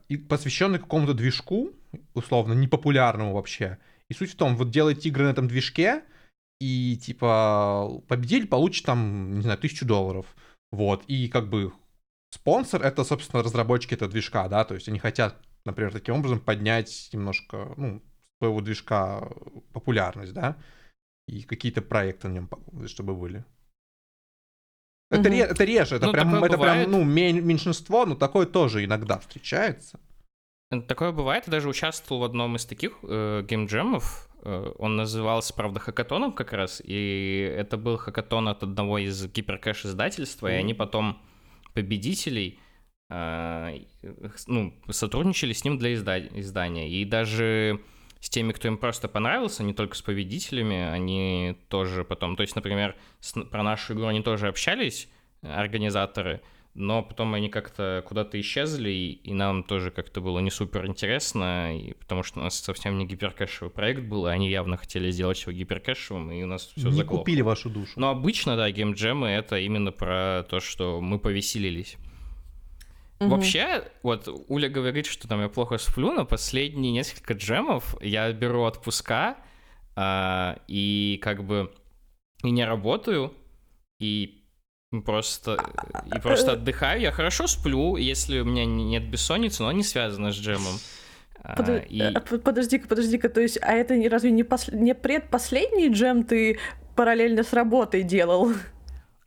[0.08, 1.72] и посвященные какому-то движку,
[2.14, 3.80] условно, непопулярному вообще.
[4.10, 6.04] И суть в том, вот делаете игры на этом движке,
[6.60, 10.26] и типа победитель получит там, не знаю, тысячу долларов.
[10.72, 11.74] Вот, и как бы
[12.30, 17.10] спонсор это, собственно, разработчики этого движка, да, то есть они хотят, например, таким образом поднять
[17.12, 18.02] немножко, ну,
[18.40, 19.28] своего движка
[19.74, 20.58] популярность, да,
[21.28, 22.50] и какие-то проекты на нем,
[22.88, 23.44] чтобы были.
[25.12, 25.32] Это, Мгм.
[25.32, 26.88] ре- это реже, это Ну, прям, это бывает.
[26.88, 30.00] прям, ну, мен- меньшинство, но такое тоже иногда встречается.
[30.88, 34.30] Такое бывает, я даже участвовал в одном из таких э, геймджемов.
[34.44, 39.86] Э, он назывался, правда, хакатоном как раз, и это был хакатон от одного из гиперкэш
[39.86, 41.22] издательства, и они потом
[41.74, 42.58] победителей
[43.10, 43.80] э,
[44.48, 46.90] ну, сотрудничали с ним для изда- издания.
[46.90, 47.82] И даже
[48.22, 52.36] с теми, кто им просто понравился, не только с победителями, они тоже потом...
[52.38, 55.10] То есть, например, с- про нашу игру они тоже общались,
[55.42, 56.40] э, организаторы,
[56.74, 61.78] но потом они как-то куда-то исчезли, и, и нам тоже как-то было не супер интересно,
[61.78, 65.42] и, потому что у нас совсем не гиперкэшевый проект был, и они явно хотели сделать
[65.42, 67.18] его гиперкэшевым, и у нас все Не заглохло.
[67.18, 67.92] купили вашу душу.
[67.98, 71.98] Но обычно, да, геймджемы— это именно про то, что мы повеселились.
[73.22, 73.30] Мгм.
[73.30, 78.64] Вообще, вот Уля говорит, что там я плохо сплю, но последние несколько джемов я беру
[78.64, 79.38] отпуска
[79.96, 81.72] а, и как бы
[82.44, 83.34] и не работаю,
[84.00, 84.44] и
[85.06, 85.58] просто,
[86.14, 87.00] и просто отдыхаю.
[87.00, 90.80] Я хорошо сплю, если у меня нет бессонницы, но не связано с джемом.
[91.44, 95.90] А, Подо- и- а, Подожди-ка, подожди-ка, то есть, а это разве не, пос- не предпоследний
[95.92, 96.58] джем ты
[96.96, 98.52] параллельно с работой делал?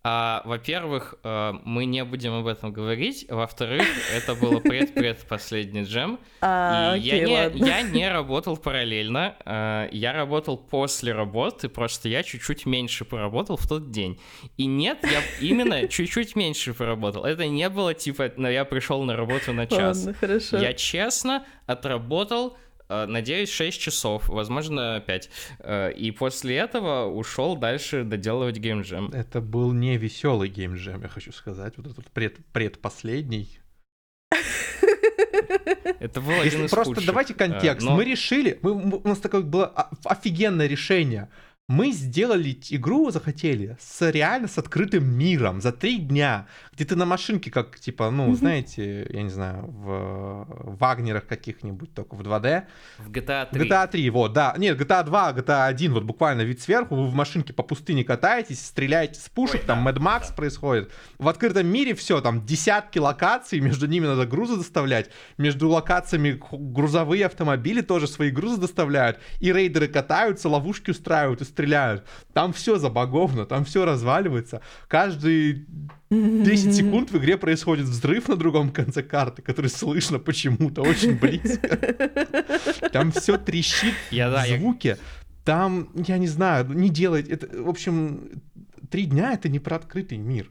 [0.06, 3.24] А, во-первых, э, мы не будем об этом говорить.
[3.30, 3.82] Во-вторых,
[4.14, 6.18] это было пред-предпоследний джем.
[6.42, 7.64] А, И я, окей, не, ладно.
[7.64, 13.66] я не работал параллельно, э, я работал после работы, просто я чуть-чуть меньше поработал в
[13.66, 14.20] тот день.
[14.58, 17.24] И нет, я именно чуть-чуть меньше поработал.
[17.24, 20.04] Это не было типа, ну, я пришел на работу на час.
[20.04, 20.58] Ладно, хорошо.
[20.58, 25.30] Я честно отработал, надеюсь, 6 часов, возможно, 5.
[25.96, 29.10] И после этого ушел дальше доделывать геймджем.
[29.12, 31.74] Это был не веселый геймджем, я хочу сказать.
[31.76, 33.58] Вот этот пред, предпоследний.
[36.00, 37.06] Это был Если один из просто худших.
[37.06, 37.86] давайте контекст.
[37.86, 39.66] Э, но- Мы решили, мы- у нас такое было
[40.04, 41.28] офигенное решение.
[41.66, 47.04] Мы сделали игру, захотели, с реально с открытым миром за три дня, где ты на
[47.06, 48.36] машинке, как типа, ну, Мгм.
[48.36, 52.64] знаете, я не знаю, в Вагнерах каких-нибудь, только в 2D.
[52.98, 53.68] В GTA 3.
[53.68, 54.54] GTA 3, вот, да.
[54.58, 58.64] Нет, GTA 2, GTA 1, вот буквально вид сверху, вы в машинке по пустыне катаетесь,
[58.64, 60.34] стреляете с пушек, Ой, там да, Mad Max да.
[60.34, 60.92] происходит.
[61.18, 67.26] В открытом мире все, там десятки локаций, между ними надо грузы доставлять, между локациями грузовые
[67.26, 72.04] автомобили тоже свои грузы доставляют, и рейдеры катаются, ловушки устраивают и стреляют.
[72.32, 74.60] Там все забаговано, там все разваливается.
[74.88, 75.66] Каждые
[76.10, 81.68] 10 секунд в игре происходит взрыв на другом конце карты, который слышно почему-то очень близко.
[82.92, 84.98] Там все трещит Я, да, в я- звуке.
[85.44, 87.28] Там, я не знаю, не делать.
[87.28, 88.42] Это, в общем,
[88.90, 90.50] три дня это не про открытый мир.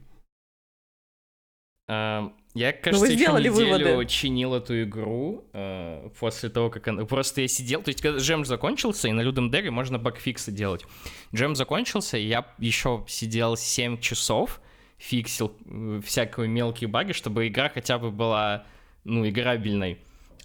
[1.88, 4.06] Эм, Я, Ну, кажется, еще сделали неделю выводы.
[4.08, 7.06] чинил эту игру э, после того, как она...
[7.06, 7.82] Просто я сидел...
[7.82, 10.86] То есть, когда джем закончился, и на Людом Дере можно багфиксы делать.
[11.34, 14.62] Джем закончился, и я еще сидел 7 часов,
[15.04, 18.66] фиксил э, всякие мелкие баги, чтобы игра хотя бы была,
[19.04, 20.00] ну, играбельной.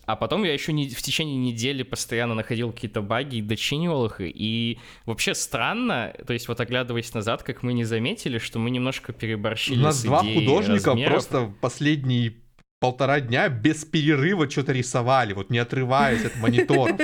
[0.05, 4.17] А потом я еще не, в течение недели постоянно находил какие-то баги и дочинивал их.
[4.21, 9.13] И вообще странно, то есть вот оглядываясь назад, как мы не заметили, что мы немножко
[9.13, 11.13] переборщили У нас с два художника размеров.
[11.13, 12.37] просто последние
[12.81, 16.97] полтора дня без перерыва что-то рисовали, вот не отрываясь от мониторов.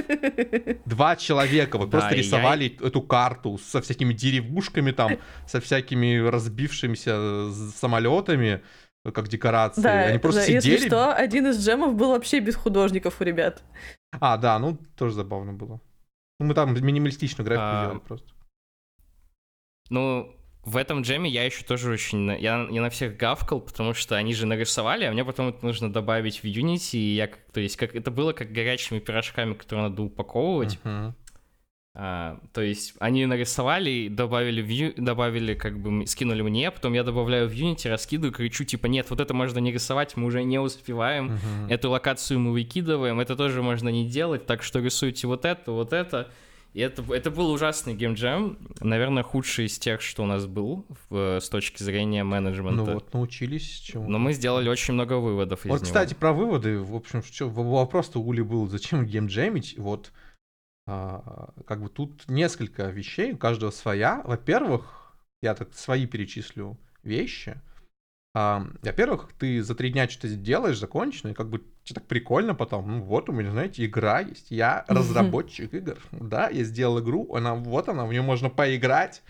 [0.86, 5.60] Два человека вот Да, просто и я- рисовали эту карту со всякими деревушками там, со
[5.60, 8.62] всякими разбившимися самолетами,
[9.12, 9.82] как декорации.
[9.82, 10.72] Да, Они просто да, сидели.
[10.74, 13.62] если что, один из джемов был вообще без художников у ребят.
[14.20, 15.80] А, да, ну тоже забавно было.
[16.40, 18.26] Ну, мы там минималистичную графику А, делали просто.
[19.90, 20.34] Ну,
[20.64, 22.28] в этом джеме я еще тоже очень...
[22.40, 25.92] Я, я на всех гавкал, потому что они же нарисовали, а мне потом это нужно
[25.92, 30.02] добавить в Unity, и я, то есть, как это было как горячими пирожками, которые надо
[30.02, 30.78] упаковывать.
[30.84, 31.14] Мгм.
[31.96, 37.48] А, то есть они нарисовали, добавили, в добавили, как бы скинули мне, потом я добавляю
[37.48, 41.26] в Unity, раскидываю, кричу, типа, нет, вот это можно не рисовать, мы уже не успеваем,
[41.26, 41.68] Мгм.
[41.68, 45.92] эту локацию мы выкидываем, это тоже можно не делать, так что рисуйте вот это, вот
[45.92, 46.32] это.
[46.74, 51.38] И это, это был ужасный геймджем, наверное, худший из тех, что у нас был в-
[51.40, 52.84] с точки зрения менеджмента.
[52.84, 55.84] Ну вот, научились чему Но мы сделали очень много выводов из Вот, него.
[55.84, 56.80] кстати, про выводы.
[56.80, 59.78] В общем, вопрос-то у Ули был, зачем геймджемить?
[59.78, 60.12] Вот,
[60.88, 64.20] а, как бы тут несколько вещей, у каждого своя.
[64.24, 67.60] Во-первых, я так свои перечислю вещи.
[68.36, 72.54] А, во-первых, ты за три дня что-то делаешь, закончено, и как бы тебе так прикольно
[72.56, 72.90] потом.
[72.90, 74.50] Ну вот у меня, знаете, игра есть.
[74.50, 75.98] Я разработчик игр.
[76.10, 79.22] Да, я сделал игру, она вот она, в нее можно поиграть.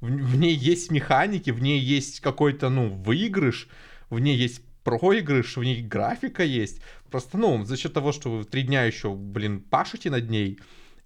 [0.00, 3.68] В, в ней есть механики, в ней есть какой-то, ну, выигрыш,
[4.08, 6.80] в ней есть проигрыш, в ней графика есть.
[7.10, 10.58] Просто, ну, за счет того, что вы три дня еще, блин, пашете над ней,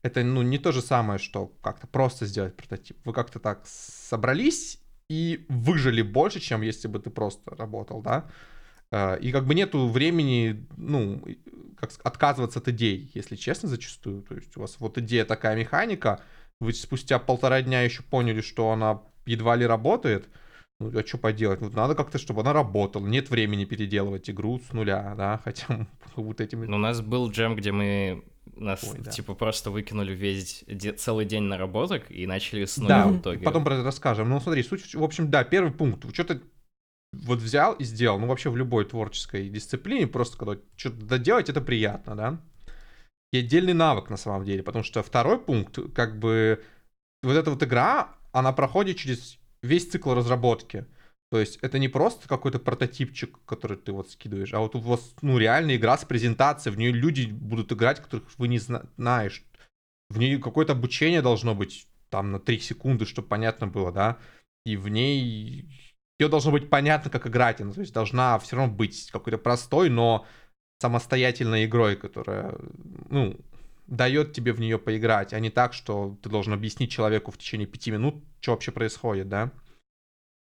[0.02, 2.96] это, ну, не то же самое, что как-то просто сделать прототип.
[3.04, 4.80] Вы как-то так собрались
[5.10, 8.30] и выжили больше, чем если бы ты просто работал, да?
[8.92, 11.20] Э, И как бы нету времени, ну,
[11.76, 14.22] как отказываться от идей, если честно, зачастую.
[14.22, 16.20] То есть у вас вот идея такая механика,
[16.60, 20.28] вы спустя полтора дня еще поняли, что она едва ли работает,
[20.78, 21.60] ну, а что поделать?
[21.60, 23.04] Вот надо как-то, чтобы она работала.
[23.06, 26.64] Нет времени переделывать игру с нуля, да, хотя вот этим...
[26.64, 28.22] Ну, У нас был джем, где мы
[28.56, 29.10] нас, Ой, да.
[29.10, 33.44] типа, просто выкинули весь де- целый день наработок и начали с нуля Да, в итоге.
[33.44, 34.28] потом про это расскажем.
[34.28, 36.04] Ну, смотри, суть, в общем, да, первый пункт.
[36.12, 36.40] Что-то
[37.12, 38.18] вот взял и сделал.
[38.18, 42.40] Ну, вообще в любой творческой дисциплине, просто когда что-то доделать, это приятно, да?
[43.32, 46.62] И отдельный навык на самом деле, потому что второй пункт, как бы,
[47.22, 50.86] вот эта вот игра, она проходит через весь цикл разработки.
[51.30, 55.14] То есть это не просто какой-то прототипчик, который ты вот скидываешь, а вот у вас,
[55.22, 59.44] ну, реальная игра с презентацией, в нее люди будут играть, которых вы не зна- знаешь.
[60.08, 64.18] В ней какое-то обучение должно быть там на 3 секунды, чтобы понятно было, да,
[64.66, 65.68] и в ней
[66.18, 69.88] ее должно быть понятно, как играть, ну, то есть должна все равно быть какой-то простой,
[69.88, 70.26] но
[70.80, 72.56] самостоятельной игрой, которая,
[73.08, 73.36] ну,
[73.86, 77.68] дает тебе в нее поиграть, а не так, что ты должен объяснить человеку в течение
[77.68, 79.52] пяти минут, что вообще происходит, да.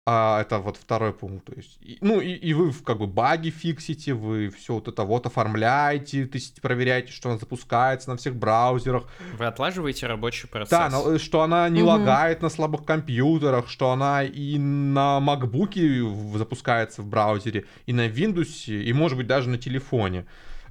[0.09, 1.47] А это вот второй пункт.
[1.47, 5.03] То есть, и- ну, и, и вы как бы баги фиксите, вы все вот это
[5.03, 10.69] вот оформляете, есть проверяете, что она запускается на всех браузерах, Вы отлаживаете рабочий процесс.
[10.69, 11.89] да, но, э, что она не Мгм.
[11.89, 18.71] лагает на слабых компьютерах, что она и на MacBook запускается в браузере, и на Windows,
[18.71, 20.25] и, может быть, даже на телефоне,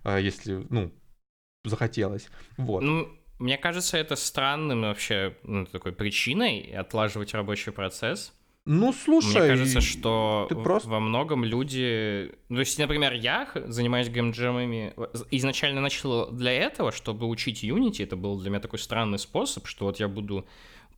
[0.04, 0.90] э, если, ну,
[1.64, 2.28] захотелось.
[2.56, 2.80] Вот.
[2.82, 8.32] Ну, мне кажется, это странным вообще ну, такой причиной отлаживать рабочий процесс.
[8.66, 9.38] Ну, слушай...
[9.38, 12.32] Мне кажется, что просто- во многом люди...
[12.48, 14.92] Ну, то есть, например, я занимаюсь геймджемами,
[15.30, 19.84] изначально начал для этого, чтобы учить Unity, это был для меня такой странный способ, что
[19.86, 20.46] вот я буду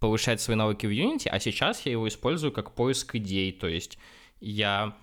[0.00, 3.98] повышать свои навыки в Unity, а сейчас я его использую как поиск идей, то есть
[4.40, 4.96] я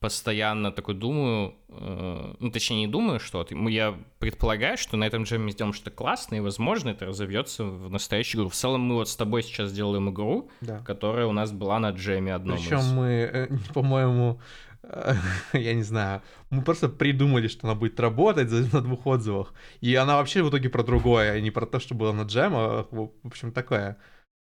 [0.00, 5.24] постоянно такой думаю, э, ну, точнее, не думаю что-то, м, я предполагаю, что на этом
[5.24, 8.50] джеме сделаем что-то классное, и, возможно, это разовьется в настоящую игру.
[8.50, 10.78] В целом, мы вот с тобой сейчас делаем игру, Да.
[10.80, 12.92] которая у нас была на джеме одном Причем из.
[12.92, 14.40] мы, э, по-моему,
[15.52, 19.52] я не знаю, мы просто придумали, что она будет работать на двух отзывах.
[19.80, 22.52] И она вообще в итоге про другое, а не про то, что было на джем,
[22.54, 23.96] а, в общем, такое.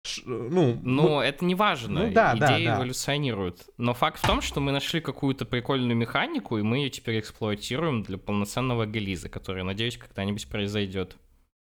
[0.03, 2.07] Ш- Ну, Ну, мы- это не важно.
[2.07, 2.77] Ну да, да, Идеи да.
[2.77, 3.67] эволюционируют.
[3.77, 8.03] Но факт в том, что мы нашли какую-то прикольную механику, и мы ее теперь эксплуатируем
[8.03, 11.17] для полноценного релиза, который, надеюсь, когда-нибудь произойдет.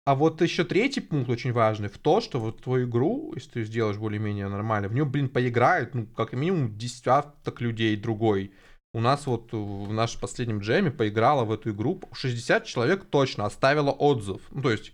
[0.06, 3.64] А вот еще третий пункт очень важный в то, что вот твою игру, если ты
[3.66, 8.54] сделаешь более-менее нормально, в нее, блин, поиграют, ну, как минимум, десяток людей другой.
[8.94, 13.92] У нас вот в нашем последнем джеме поиграла в эту игру 60 человек точно оставила
[13.92, 14.42] отзыв.
[14.52, 14.94] Ну, то есть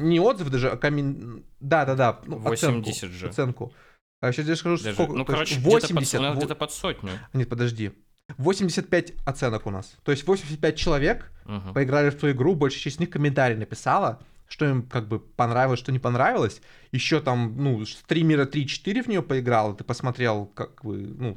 [0.00, 1.44] не отзыв даже, а коммен...
[1.60, 2.20] Да-да-да.
[2.26, 3.28] Ну, 80 оценку, же.
[3.28, 3.72] Оценку.
[4.20, 5.12] А сейчас я скажу, даже, сколько...
[5.14, 5.90] Ну, короче, 80...
[5.90, 7.10] Где-то под, где под сотню.
[7.32, 7.92] Нет, подожди.
[8.36, 9.96] 85 оценок у нас.
[10.04, 11.72] То есть 85 человек угу.
[11.74, 15.80] поиграли в твою игру, большая часть из них комментарий написала, что им как бы понравилось,
[15.80, 16.60] что не понравилось.
[16.92, 21.36] Еще там, ну, стримера 3-4 в нее поиграл, ты посмотрел, как бы, ну,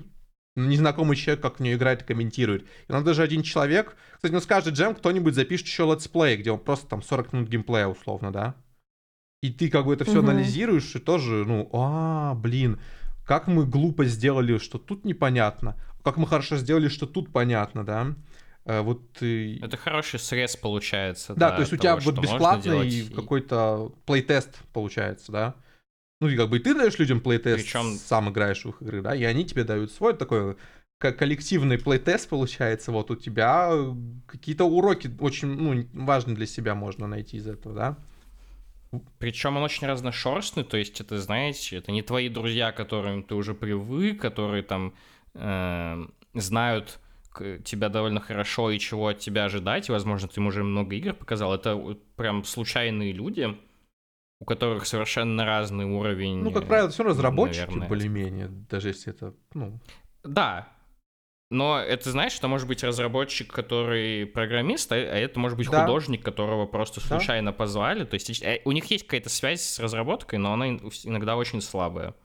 [0.56, 2.64] незнакомый человек, как в нее играет и комментирует.
[2.64, 6.38] И у нас даже один человек, кстати, ну с каждый джем кто-нибудь запишет еще летсплей,
[6.38, 8.56] где он просто там 40 минут геймплея условно, да?
[9.42, 10.30] И ты как бы это все угу.
[10.30, 12.80] анализируешь и тоже, ну, а, блин,
[13.26, 18.16] как мы глупо сделали, что тут непонятно, как мы хорошо сделали, что тут понятно, да?
[18.66, 21.34] Э, вот Это хороший срез получается.
[21.36, 23.10] Да, то есть у тебя вот бесплатный и...
[23.10, 25.56] какой-то плейтест получается, да?
[26.24, 27.98] Ну и как бы ты даешь людям плейтест, Причем...
[27.98, 30.56] сам играешь в их игры, да, и они тебе дают свой такой
[30.98, 33.70] коллективный плейтест получается, вот у тебя
[34.26, 37.98] какие-то уроки очень ну, важные для себя можно найти из этого, да?
[39.20, 43.36] Причем он очень разношерстный, то есть это, знаете, это не твои друзья, к которым ты
[43.36, 44.94] уже привык, которые там
[45.34, 46.06] э,
[46.36, 47.00] знают
[47.66, 51.14] тебя довольно хорошо и чего от тебя ожидать, и, возможно, ты им уже много игр
[51.14, 51.54] показал.
[51.54, 53.58] Это прям случайные люди,
[54.44, 56.44] у которых совершенно разный уровень.
[56.44, 59.80] Ну, как правило, все разработчики более-менее, даже если это, ну...
[60.26, 60.68] Да,
[61.50, 65.82] но это, знаешь, это может быть разработчик, который программист, а, а это может быть да.
[65.82, 67.58] художник, которого просто случайно да.
[67.58, 68.06] позвали.
[68.06, 72.16] То есть э, у них есть какая-то связь с разработкой, но она иногда очень слабая.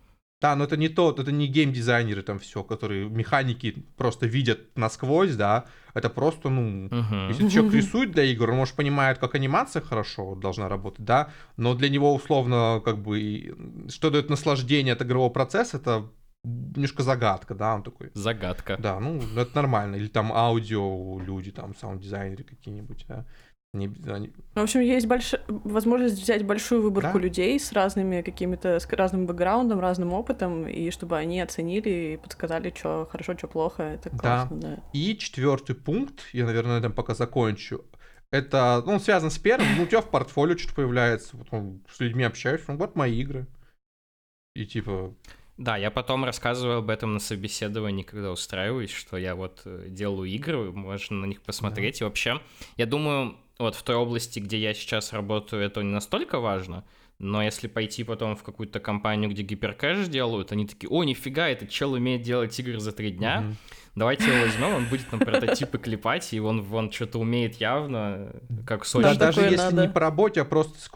[0.41, 5.35] Да, но это не то, это не геймдизайнеры там все, которые механики просто видят насквозь,
[5.35, 5.65] да.
[5.95, 7.29] Это просто, ну, uh-huh.
[7.29, 11.75] если человек рисует для игр, он, может, понимает, как анимация хорошо должна работать, да, но
[11.75, 16.09] для него условно, как бы, что дает наслаждение от игрового процесса, это
[16.45, 18.11] немножко загадка, да, он такой.
[18.15, 18.77] Загадка.
[18.79, 19.97] Да, ну, это нормально.
[19.97, 23.27] Или там аудио люди, там, саунд-дизайнеры какие-нибудь, да.
[23.75, 24.33] Они, они...
[24.55, 25.35] В общем, есть больш...
[25.47, 27.25] возможность взять большую выборку да?
[27.25, 32.73] людей с разными какими-то, с разным бэкграундом, разным опытом, и чтобы они оценили и подсказали,
[32.75, 33.83] что хорошо, что плохо.
[33.83, 34.69] Это классно, да.
[34.77, 34.83] да.
[34.95, 37.85] И четвертый пункт, я, наверное, на этом пока закончу.
[38.31, 41.81] Это, ну, он связан с первым, ну, у тебя в портфолио что-то появляется, вот, ну,
[41.91, 43.47] с людьми общаешься, ну, вот мои игры.
[44.55, 45.15] И типа...
[45.59, 50.31] Да, я потом рассказываю об этом на собеседовании, когда устраиваюсь, что я вот э, делаю
[50.31, 51.99] игры, можно на них посмотреть.
[51.99, 52.05] Да.
[52.05, 52.41] И вообще,
[52.77, 56.85] я думаю, вот в той области, где я сейчас работаю, это не настолько важно,
[57.19, 61.69] но если пойти потом в какую-то компанию, где гиперкэш делают, они такие, о, нифига, этот
[61.69, 63.55] чел умеет делать игры за три дня, mm-hmm.
[63.97, 68.33] давайте его возьмем, он будет нам прототипы клепать, и он, он что-то умеет явно,
[68.65, 69.03] как Sony.
[69.03, 69.83] Да, даже если надо.
[69.83, 70.89] не по работе, а просто с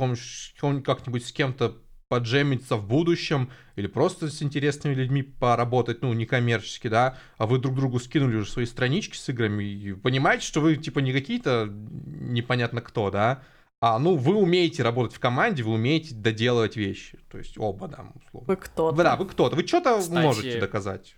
[0.83, 1.82] как-нибудь с кем-то
[2.13, 7.75] поджемиться в будущем или просто с интересными людьми поработать, ну, некоммерчески, да, а вы друг
[7.75, 12.83] другу скинули уже свои странички с играми и понимаете, что вы, типа, не какие-то непонятно
[12.83, 13.43] кто, да,
[13.81, 17.19] а, ну, вы умеете работать в команде, вы умеете доделывать вещи.
[17.31, 18.47] То есть оба, да, условно.
[18.47, 19.03] Вы кто-то.
[19.03, 19.57] Да, вы кто-то.
[19.57, 20.23] Вы что-то Кстати...
[20.23, 21.17] можете доказать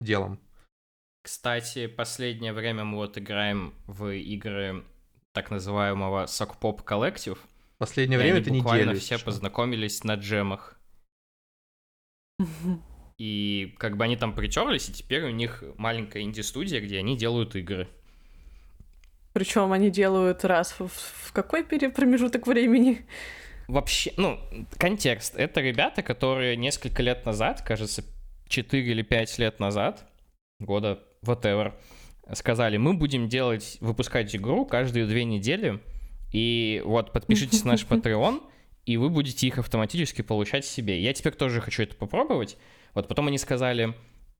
[0.00, 0.40] делом.
[1.22, 4.82] Кстати, последнее время мы вот играем в игры
[5.32, 7.38] так называемого Сокпоп коллектив.
[7.82, 8.96] Последнее время это неделю.
[8.96, 9.24] все что?
[9.24, 10.78] познакомились на джемах.
[13.18, 17.56] И как бы они там притерлись, и теперь у них маленькая инди-студия, где они делают
[17.56, 17.88] игры.
[19.32, 23.04] Причем они делают раз в, в какой промежуток времени?
[23.66, 24.38] Вообще, ну,
[24.78, 25.34] контекст.
[25.34, 28.04] Это ребята, которые несколько лет назад, кажется,
[28.46, 30.08] 4 или 5 лет назад,
[30.60, 31.74] года whatever,
[32.32, 35.80] сказали, мы будем делать, выпускать игру каждые две недели,
[36.32, 38.42] и вот подпишитесь на наш Patreon,
[38.84, 41.00] и вы будете их автоматически получать себе.
[41.00, 42.56] Я теперь тоже хочу это попробовать.
[42.94, 43.94] Вот потом они сказали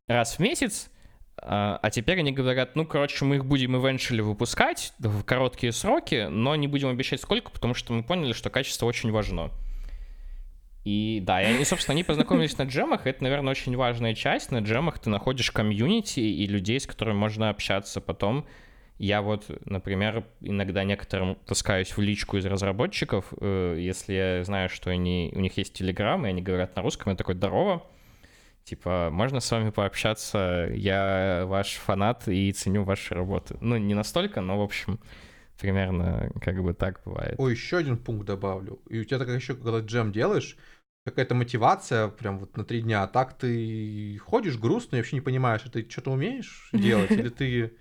[0.09, 0.91] раз в месяц,
[1.37, 6.29] а, а теперь они говорят, ну, короче, мы их будем eventually выпускать в короткие сроки,
[6.31, 9.51] но не будем обещать сколько, потому что мы поняли, что качество очень важно.
[10.85, 14.51] И да, и они, собственно, они познакомились на джемах, это, наверное, очень важная часть.
[14.51, 18.47] На джемах ты находишь комьюнити и людей, с которыми можно общаться потом.
[18.99, 24.91] Я вот, например, иногда некоторым таскаюсь в личку из разработчиков, э, если я знаю, что
[24.91, 27.85] они, у них есть телеграм, и они говорят на русском, я такой, здорово,
[28.65, 33.57] типа, можно с вами пообщаться, я ваш фанат и ценю ваши работы.
[33.61, 35.01] Ну, не настолько, но, в общем,
[35.59, 37.37] примерно как бы так бывает.
[37.39, 38.81] Ой, еще один пункт добавлю.
[38.89, 40.57] И у тебя так еще, когда джем делаешь,
[41.05, 45.21] какая-то мотивация прям вот на три дня, а так ты ходишь грустно и вообще не
[45.21, 47.73] понимаешь, а ты что-то умеешь делать, или ты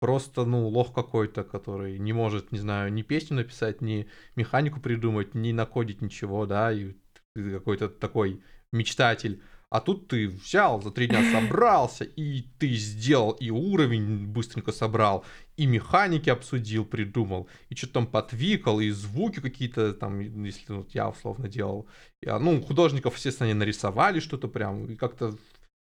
[0.00, 5.34] просто, ну, лох какой-то, который не может, не знаю, ни песню написать, ни механику придумать,
[5.34, 6.94] ни накодить ничего, да, и
[7.34, 8.42] ты какой-то такой
[8.72, 9.40] мечтатель.
[9.68, 15.24] А тут ты взял, за три дня собрался, и ты сделал, и уровень быстренько собрал,
[15.56, 21.10] и механики обсудил, придумал, и что-то там подвикал, и звуки какие-то там, если вот я
[21.10, 21.86] условно делал.
[22.22, 25.36] Я, ну, художников, естественно, они нарисовали что-то прям, и как-то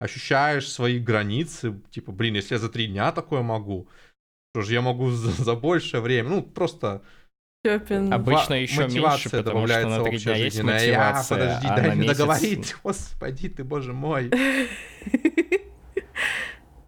[0.01, 3.89] ощущаешь свои границы, типа, блин, если я за три дня такое могу,
[4.55, 7.03] что же я могу за, за большее время, ну, просто
[7.65, 8.13] Степин.
[8.13, 11.39] Обычно еще меньше, потому что на три дня есть мотивация.
[11.39, 12.77] Я, подожди, а дай мне месяц- договорить.
[12.85, 14.31] Господи ты, боже мой.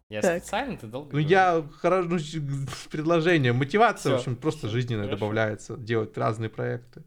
[0.08, 0.42] Я Так.
[0.42, 1.30] специально, ты долго Ну говоришь.
[1.30, 3.56] я хорошо, ну, с предложением.
[3.56, 5.18] Мотивация, в общем, просто жизненная хорошо.
[5.20, 7.02] добавляется, делать разные проекты.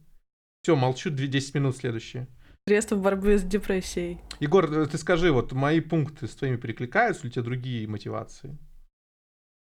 [0.62, 2.28] Все, молчу, две- 10 минут следующие.
[2.66, 4.20] Средства борьбы с депрессией.
[4.40, 8.58] Егор, э, ты скажи, вот мои пункты с твоими перекликаются или у тебя другие мотивации?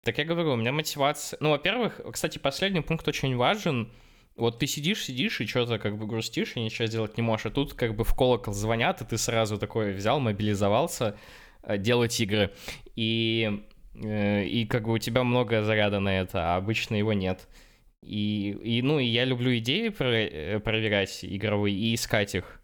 [0.04, 1.36] Так я говорю, у меня мотивация...
[1.40, 3.92] Ну, во-первых, кстати, последний пункт очень важен.
[4.36, 7.46] Вот ты сидишь, сидишь и что-то как бы грустишь и ничего сделать не можешь.
[7.46, 11.18] А тут как бы в колокол звонят, и ты сразу такой взял, мобилизовался
[11.64, 12.52] э, делать игры.
[12.94, 13.64] И,
[13.96, 17.48] э, и как бы у тебя много заряда на это, а обычно его нет.
[18.00, 22.60] И, и ну, и я люблю идеи про- проверять игровые и искать их.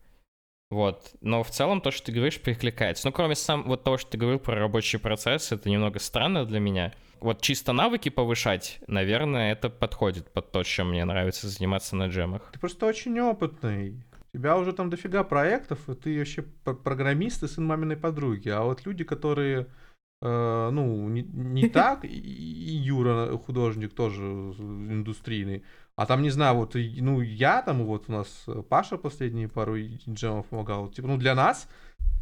[0.72, 1.12] Вот.
[1.20, 3.06] Но в целом то, что ты говоришь, перекликается.
[3.06, 6.60] Ну, кроме сам вот того, что ты говорил про рабочий процесс, это немного странно для
[6.60, 6.94] меня.
[7.20, 12.50] Вот чисто навыки повышать, наверное, это подходит под то, чем мне нравится заниматься на джемах.
[12.54, 14.02] Ты просто очень опытный.
[14.32, 18.48] У тебя уже там дофига проектов, и ты вообще программист и сын маминой подруги.
[18.48, 19.66] А вот люди, которые,
[20.22, 25.64] э, ну, не, не так, и, и Юра, художник, тоже индустрийный,
[25.96, 30.46] а там, не знаю, вот, ну, я там, вот у нас Паша последние пару джемов
[30.46, 31.68] помогал, типа, ну, для нас,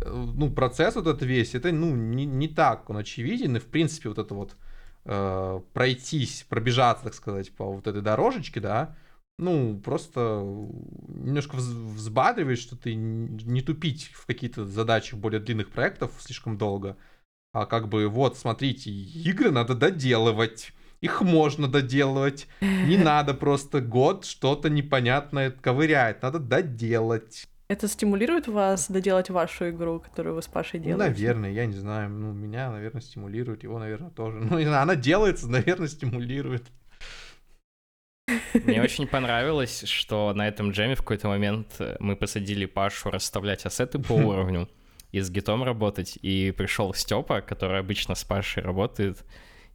[0.03, 3.67] э, ну, процесс вот этот весь, это, ну, не, не так он очевиден, и, в
[3.67, 4.57] принципе, вот это вот
[5.05, 8.97] э, пройтись, пробежаться, так сказать, по вот этой дорожечке, да,
[9.39, 10.21] ну, просто
[11.09, 16.97] немножко вз- взбадривает, что ты не тупить в какие-то задачи более длинных проектов слишком долго,
[17.53, 24.25] а как бы, вот, смотрите, игры надо доделывать, их можно доделывать, не надо просто год
[24.25, 27.47] что-то непонятное ковырять, надо доделать.
[27.69, 31.11] Это стимулирует вас доделать вашу игру, которую вы с Пашей Ну, делаете?
[31.13, 34.39] наверное, я не знаю, ну, меня, наверное, стимулирует, его, наверное, тоже.
[34.39, 36.65] Ну, не знаю, она делается, наверное, стимулирует.
[38.55, 43.65] Мне очень понравилось, что на этом джеме в какой-то момент э, мы посадили Пашу расставлять
[43.65, 44.69] ассеты по уровню
[45.13, 49.25] и с гитом работать, и пришел Степа, который обычно с Пашей работает,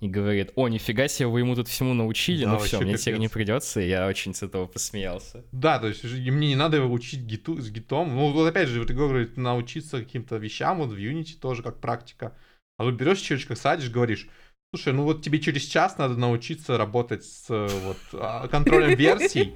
[0.02, 3.18] и говорит, о, нифига себе, вы ему тут всему научили, Да, ну все, мне теперь
[3.18, 5.46] не придется, и я очень с этого посмеялся.
[5.52, 8.14] Да, то есть мне не надо его учить гиту, с гитом.
[8.14, 11.80] Ну, вот опять же, вот Егор говорит, научиться каким-то вещам, вот в Unity тоже как
[11.80, 12.36] практика.
[12.78, 14.28] А тут берешь человечка, садишь, говоришь,
[14.74, 19.56] слушай, ну вот тебе через час надо научиться работать с вот, а, контролем версий.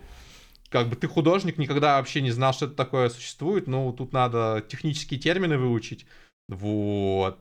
[0.69, 4.63] Как бы ты художник, никогда вообще не знал, что это такое существует, но тут надо
[4.67, 6.05] технические термины выучить.
[6.47, 7.39] Вот.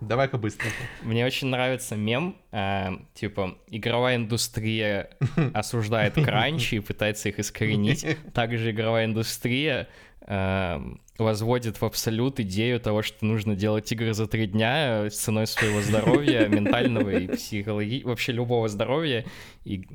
[0.00, 0.76] Давай-ка быстренько.
[1.02, 5.10] Мне очень нравится мем, э, типа, игровая индустрия
[5.54, 8.06] осуждает кранчи и пытается их искоренить.
[8.32, 9.88] Также игровая индустрия
[10.20, 10.80] э,
[11.18, 15.80] возводит в абсолют идею того, что нужно делать игры за три дня с ценой своего
[15.80, 19.24] здоровья, ментального и психологического, вообще любого здоровья.
[19.64, 19.88] И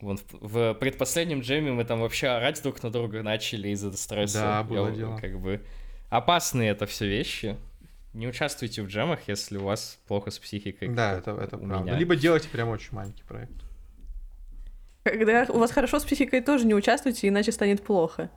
[0.00, 4.40] вон в, в предпоследнем джеме мы там вообще орать друг на друга начали из-за стресса.
[4.40, 5.16] Да, было Я, дело.
[5.16, 5.62] Как бы
[6.10, 7.56] опасные это все вещи.
[8.16, 10.88] Не участвуйте в джемах, если у вас плохо с психикой.
[10.88, 11.84] Да, это, это у правда.
[11.84, 11.98] меня.
[11.98, 13.52] Либо делайте прям очень маленький проект.
[15.04, 18.30] Когда у вас хорошо с психикой, тоже не участвуйте, иначе станет плохо.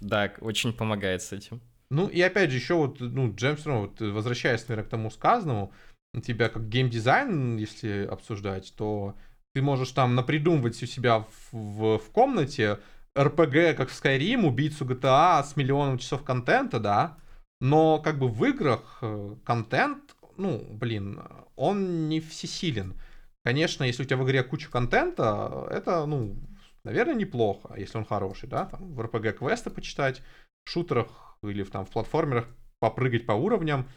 [0.00, 1.60] Да, очень помогает с этим.
[1.90, 5.10] Ну и опять же, еще вот, ну, Джем все равно, вот, возвращаясь, наверное, к тому
[5.10, 5.72] сказанному,
[6.14, 9.16] у тебя как геймдизайн, если обсуждать, то
[9.52, 12.78] ты можешь там напридумывать у себя в, в, в комнате
[13.18, 17.18] РПГ, как в Skyrim, убийцу GTA с миллионом часов контента, да,
[17.64, 21.22] но как бы в играх э, контент, ну, блин,
[21.56, 23.00] он не всесилен.
[23.42, 26.36] Конечно, если у тебя в игре куча контента, это, ну,
[26.84, 30.20] наверное, неплохо, если он хороший, да, там в РПГ квесты почитать,
[30.66, 32.48] в шутерах или в, там, в платформерах
[32.80, 33.88] попрыгать по уровням.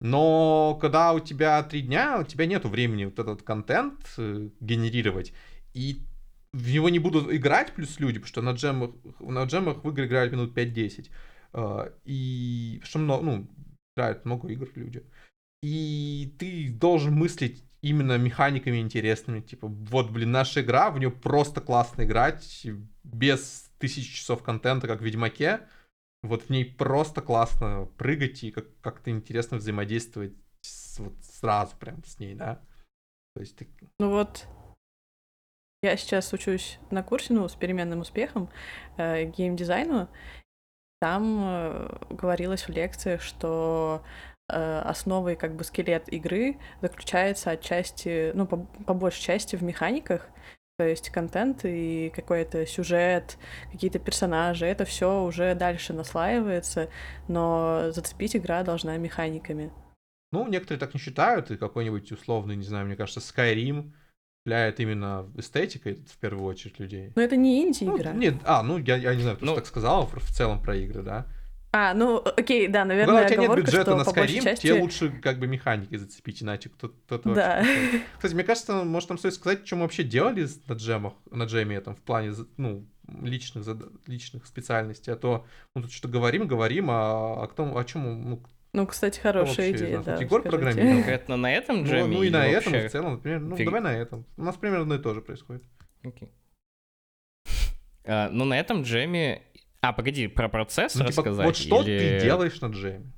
[0.00, 5.32] Но когда у тебя три дня, у тебя нету времени вот этот контент э, генерировать.
[5.74, 6.06] И
[6.52, 10.06] в него не будут играть плюс люди, потому что на джемах, на джемах в игры
[10.06, 11.10] играют минут 5-10.
[11.56, 13.46] Э, И что много, ну,
[13.96, 15.02] играют много игр люди.
[15.62, 19.40] И ты должен мыслить именно механиками интересными.
[19.40, 22.66] Типа, вот, блин, наша игра, в нее просто классно играть,
[23.02, 25.60] без тысяч часов контента, как в Ведьмаке.
[26.22, 32.02] Вот в ней просто классно прыгать и как- как-то интересно взаимодействовать с- вот сразу прям
[32.04, 32.60] с ней, да.
[33.34, 33.68] То есть ты...
[34.00, 34.46] Ну вот,
[35.82, 38.50] я сейчас учусь на курсе, ну, с переменным успехом,
[38.96, 40.08] э, геймдизайну,
[41.00, 44.02] Там э, говорилось в лекциях, что
[44.48, 50.28] э, основой как бы скелет игры заключается отчасти, ну, по, по большей части в механиках,
[50.78, 53.38] то есть контент и какой-то сюжет,
[53.72, 56.90] какие-то персонажи, это все уже дальше наслаивается,
[57.28, 59.72] но зацепить игра должна механиками.
[60.32, 63.92] Ну, некоторые так не считают, и какой-нибудь условный, не знаю, мне кажется, Skyrim
[64.46, 67.10] цепляет именно эстетикой в первую очередь людей.
[67.16, 68.12] Но это не инди-игра.
[68.12, 70.76] Ну, нет, а, ну, я, я не знаю, кто ну, так сказал в целом про
[70.76, 71.26] игры, да.
[71.72, 74.68] А, ну, окей, да, наверное, Когда у тебя нет бюджета на Skyrim, части...
[74.68, 77.64] тебе лучше как бы механики зацепить, иначе кто-то Да.
[78.14, 81.76] Кстати, мне кажется, может, нам стоит сказать, что мы вообще делали на джемах, на джеме
[81.76, 82.86] этом, в плане, ну,
[83.20, 83.66] личных,
[84.06, 85.44] личных специальностей, а то
[85.74, 88.42] мы тут что-то говорим, говорим, а, а кто, о чем, ну,
[88.76, 90.16] ну, кстати, хорошая Вообще, идея, да.
[90.16, 90.96] Егор программировал.
[90.96, 92.04] Конкретно на этом джеме?
[92.04, 92.88] Ну, ну и на этом вообще...
[92.88, 93.40] в целом, например.
[93.40, 93.64] Ну, Фиг...
[93.64, 94.26] давай на этом.
[94.36, 95.62] У нас примерно одно и то же происходит.
[96.04, 96.30] Окей.
[98.04, 99.42] А, ну, на этом джеме
[99.80, 101.46] а, погоди, про процесс ну, типа, рассказать?
[101.46, 102.18] Вот что или...
[102.18, 103.12] ты делаешь на джеме?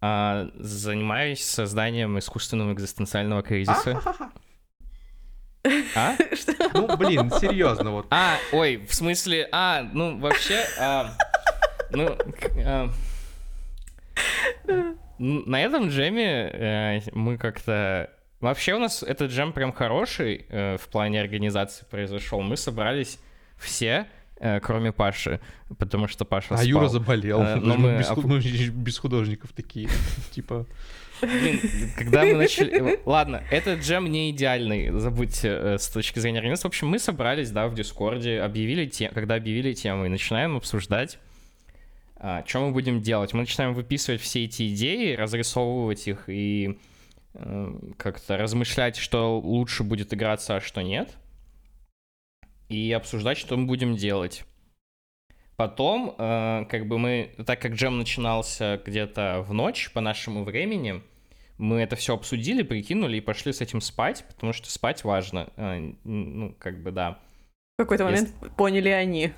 [0.00, 4.00] А, занимаюсь созданием искусственного экзистенциального кризиса.
[5.94, 6.16] А?
[6.74, 8.06] Ну, блин, серьезно вот.
[8.10, 11.16] А, ой, в смысле, а, ну, вообще, а,
[11.90, 12.16] ну,
[12.64, 12.90] а,
[15.18, 18.10] на этом джеме э, мы как-то...
[18.40, 22.40] Вообще у нас этот джем прям хороший э, в плане организации произошел.
[22.42, 23.18] Мы собрались
[23.56, 24.06] все,
[24.38, 25.40] э, кроме Паши,
[25.78, 26.66] потому что Паша А спал.
[26.66, 27.42] Юра заболел.
[27.42, 28.38] Но мы без, мы
[28.72, 29.88] без художников такие,
[30.32, 30.66] типа...
[31.22, 31.60] Блин,
[31.96, 33.00] когда мы начали...
[33.06, 36.64] Ладно, этот джем не идеальный, забудьте, с точки зрения организации.
[36.64, 41.18] В общем, мы собрались, да, в Дискорде, объявили тем, когда объявили тему, и начинаем обсуждать,
[42.46, 43.32] что мы будем делать.
[43.34, 46.78] Мы начинаем выписывать все эти идеи, разрисовывать их и
[47.34, 51.16] э, как-то размышлять, что лучше будет играться, а что нет
[52.68, 54.44] и обсуждать, что мы будем делать.
[55.56, 61.02] Потом, э, как бы мы, так как джем начинался где-то в ночь по нашему времени,
[61.58, 65.48] мы это все обсудили, прикинули и пошли с этим спать, потому что спать важно.
[65.56, 67.20] Э, ну, как бы да.
[67.76, 68.54] В какой-то момент Если...
[68.56, 69.32] поняли они.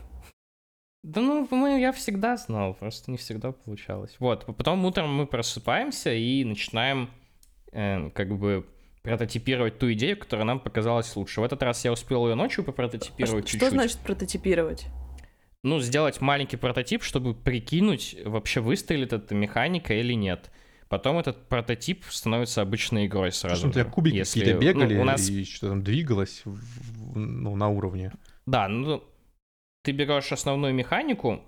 [1.07, 4.17] Да ну, мы, я всегда знал, просто не всегда получалось.
[4.19, 7.11] Вот, потом утром мы просыпаемся и начинаем
[7.71, 8.67] э, как бы
[9.03, 11.41] прототипировать ту идею, которая нам показалась лучше.
[11.41, 13.61] В этот раз я успел ее ночью попрототипировать а чуть-чуть.
[13.61, 14.89] Что значит прототипировать?
[15.63, 20.51] Ну, сделать маленький прототип, чтобы прикинуть, вообще выстрелит эта механика или нет.
[20.89, 23.59] Потом этот прототип становится обычной игрой сразу.
[23.59, 24.41] Что, у тебя кубики Если...
[24.41, 25.29] какие-то бегали ну, у нас...
[25.29, 26.43] и что там двигалось
[27.15, 28.11] ну, на уровне?
[28.45, 29.05] Да, ну,
[29.87, 31.41] ты берешь основную механику,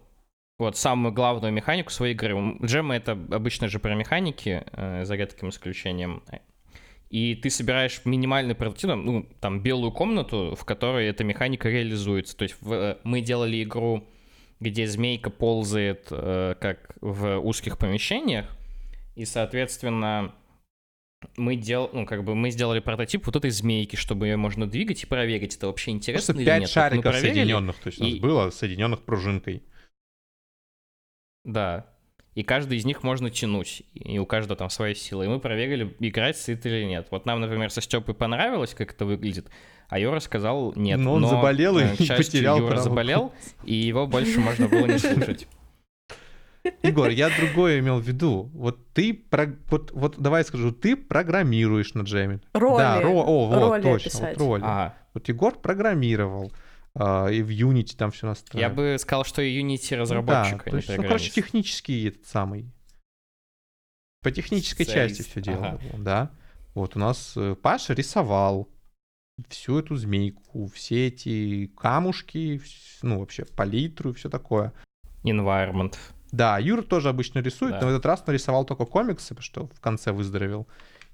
[0.59, 2.57] вот самую главную механику своей игры.
[2.63, 6.23] Джемы— это обычно же про механики, э, за редким исключением
[7.11, 12.37] и ты собираешь минимальный прототип, ну, там, белую комнату, в которой эта механика реализуется.
[12.37, 14.07] То есть в, э, мы делали игру,
[14.61, 18.47] где змейка ползает э, как в узких помещениях,
[19.17, 20.35] и, соответственно,
[21.37, 25.03] мы дел, ну, как бы мы сделали прототип вот этой змейки, чтобы ее можно двигать
[25.03, 26.71] и проверить, это вообще интересно Просто или 5 нет.
[26.71, 28.21] шариков соединенных, то есть у нас и...
[28.21, 29.63] было соединенных пружинкой.
[31.45, 31.87] Да,
[32.35, 35.25] и каждый из них можно тянуть, и у каждого там своя сила.
[35.25, 37.09] И мы проверили, играть сыт или нет.
[37.11, 39.51] Вот нам, например, со Степой понравилось, как это выглядит,
[39.89, 41.01] а Юра сказал нет.
[41.01, 43.33] Но он но, заболел и э, потерял Юра заболел,
[43.65, 45.49] и его больше можно было не слушать.
[46.83, 48.51] Егор, я другое имел в виду.
[48.55, 49.57] Вот ты, про...
[49.67, 52.41] вот, вот давай скажу, ты программируешь на джеме.
[52.53, 52.79] Роли.
[52.79, 53.11] Да, ро...
[53.11, 54.39] О, вот, роли точно, писать.
[54.39, 54.63] вот роли.
[54.63, 54.95] Ага.
[55.15, 56.53] Вот Егор программировал.
[56.95, 58.67] Uh, и в Unity там все настроено.
[58.67, 62.73] Я бы сказал, что и Unity разработчик, да, а есть, Ну, короче, технический этот самый.
[64.23, 65.19] По технической Специалист.
[65.19, 65.81] части все делал, ага.
[65.99, 66.31] да.
[66.75, 68.69] Вот у нас э, Паша рисовал
[69.49, 72.61] всю эту змейку, все эти камушки,
[73.03, 74.73] ну, вообще палитру и все такое.
[75.23, 75.97] Environment.
[76.33, 77.81] Да, Юра тоже обычно рисует, да.
[77.81, 80.67] но в этот раз нарисовал только комиксы, что в конце выздоровел.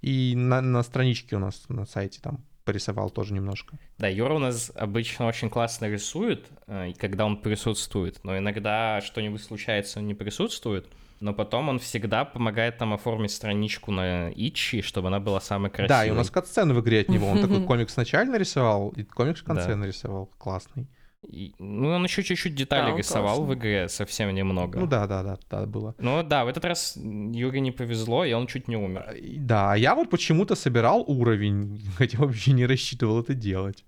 [0.02, 3.76] И на, на страничке у нас на сайте там порисовал тоже немножко.
[3.98, 9.42] Да, Юра у нас обычно очень классно рисует, э, когда он присутствует, но иногда что-нибудь
[9.42, 10.86] случается, он не присутствует,
[11.20, 15.70] но потом он всегда помогает нам оформить страничку на Itch и, чтобы она была самой
[15.70, 15.88] красивой.
[15.88, 17.28] Да, и у нас кат-сцены в игре от него.
[17.28, 20.30] Он такой комикс вначале нарисовал, и комикс в конце нарисовал.
[20.38, 20.88] Классный.
[21.28, 23.54] И, ну, он еще чуть-чуть деталей да, рисовал классно.
[23.54, 24.78] в игре, совсем немного.
[24.78, 25.94] Ну да, да, да, да, было.
[25.98, 29.04] Ну да, в этот раз Юре не повезло, и он чуть не умер.
[29.06, 33.84] А, да, а я вот почему-то собирал уровень, хотя вообще не рассчитывал это делать.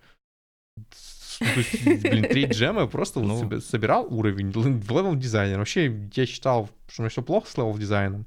[1.38, 3.60] То есть, блин, три джема просто ну...
[3.60, 5.58] собирал уровень в level designer.
[5.58, 8.26] Вообще, я считал, что у меня все плохо с level дизайном.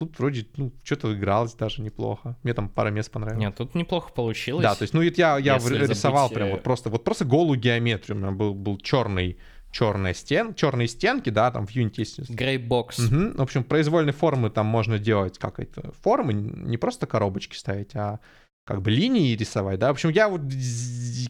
[0.00, 2.36] Тут вроде, ну, что-то игралось даже неплохо.
[2.44, 3.40] Мне там пара мест понравилось.
[3.40, 4.62] Нет, тут неплохо получилось.
[4.62, 6.34] Да, то есть, ну, я, я рисовал забыть...
[6.36, 8.16] прям вот просто, вот просто голую геометрию.
[8.16, 9.38] У меня был, был черный
[9.70, 12.30] черная стен, черные стенки, да, там в Unity есть.
[12.30, 12.98] Грейбокс.
[13.00, 13.38] Угу.
[13.38, 18.20] В общем, произвольной формы там можно делать как это формы, не просто коробочки ставить, а
[18.64, 19.88] как бы линии рисовать, да.
[19.88, 20.42] В общем, я вот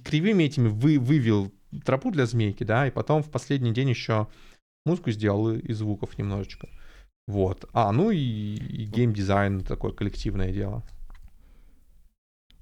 [0.04, 1.52] кривыми этими вы, вывел
[1.84, 4.28] тропу для змейки, да, и потом в последний день еще
[4.84, 6.68] музыку сделал и звуков немножечко.
[7.28, 7.68] Вот.
[7.74, 10.82] А, ну и, и геймдизайн такое коллективное дело.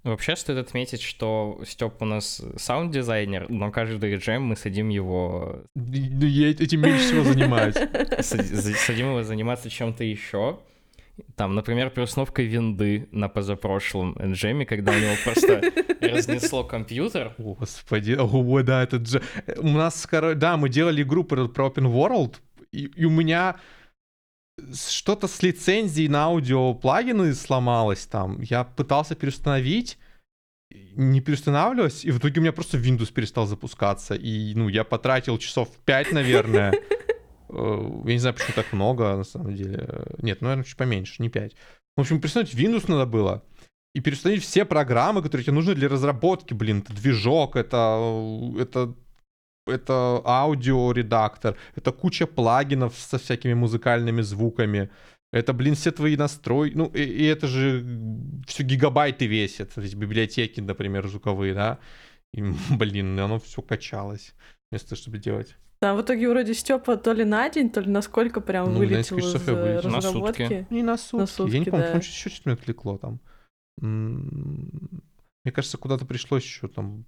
[0.03, 5.63] Вообще стоит отметить, что Степ у нас саунд-дизайнер, но каждый джем мы садим его...
[5.77, 7.75] Ну, я этим меньше всего занимаюсь.
[8.21, 10.59] Садим его заниматься чем-то еще.
[11.37, 15.63] Там, например, переустановкой винды на позапрошлом джеме, когда у него просто
[16.01, 17.35] разнесло компьютер.
[17.39, 19.23] Господи, о, да, это же...
[19.59, 22.35] У нас, да, мы делали игру про Open World,
[22.73, 23.57] и у меня
[24.75, 28.41] что-то с лицензией на аудио плагины сломалось там.
[28.41, 29.99] Я пытался переустановить,
[30.71, 34.15] не переустанавливалось, и в итоге у меня просто Windows перестал запускаться.
[34.15, 36.75] И, ну, я потратил часов 5, наверное.
[37.49, 40.05] Э, я не знаю, почему так много, на самом деле.
[40.19, 41.55] Нет, ну, наверное, чуть поменьше, не 5.
[41.97, 43.45] В общем, переустановить Windows надо было.
[43.95, 46.55] И переустановить все программы, которые тебе нужны для разработки.
[46.55, 48.03] Блин, это движок, это,
[48.59, 48.97] это
[49.67, 54.91] это аудиоредактор, это куча плагинов со всякими музыкальными звуками.
[55.33, 56.77] Это, блин, все твои настройки.
[56.77, 57.85] Ну, и, и это же
[58.47, 59.75] все гигабайты весит.
[59.75, 61.79] То есть библиотеки, например, звуковые, да.
[62.33, 64.35] И, блин, оно все качалось
[64.71, 65.57] вместо того, чтобы делать.
[65.83, 68.79] Да, в итоге вроде Степа то ли на день, то ли на сколько прям ну,
[68.79, 70.43] вылетел из разработки.
[70.43, 70.67] На сутки.
[70.71, 71.17] Не на сутки.
[71.17, 71.99] На сутки Я не помню, да.
[71.99, 73.21] еще что-то меня отвлекло там.
[73.79, 77.05] Мне кажется, куда-то пришлось еще там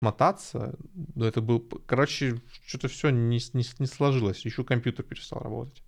[0.00, 0.76] мотаться.
[1.14, 1.60] Но это был...
[1.86, 2.36] Короче,
[2.66, 4.44] что-то все не, не, не сложилось.
[4.44, 5.82] Еще компьютер перестал работать.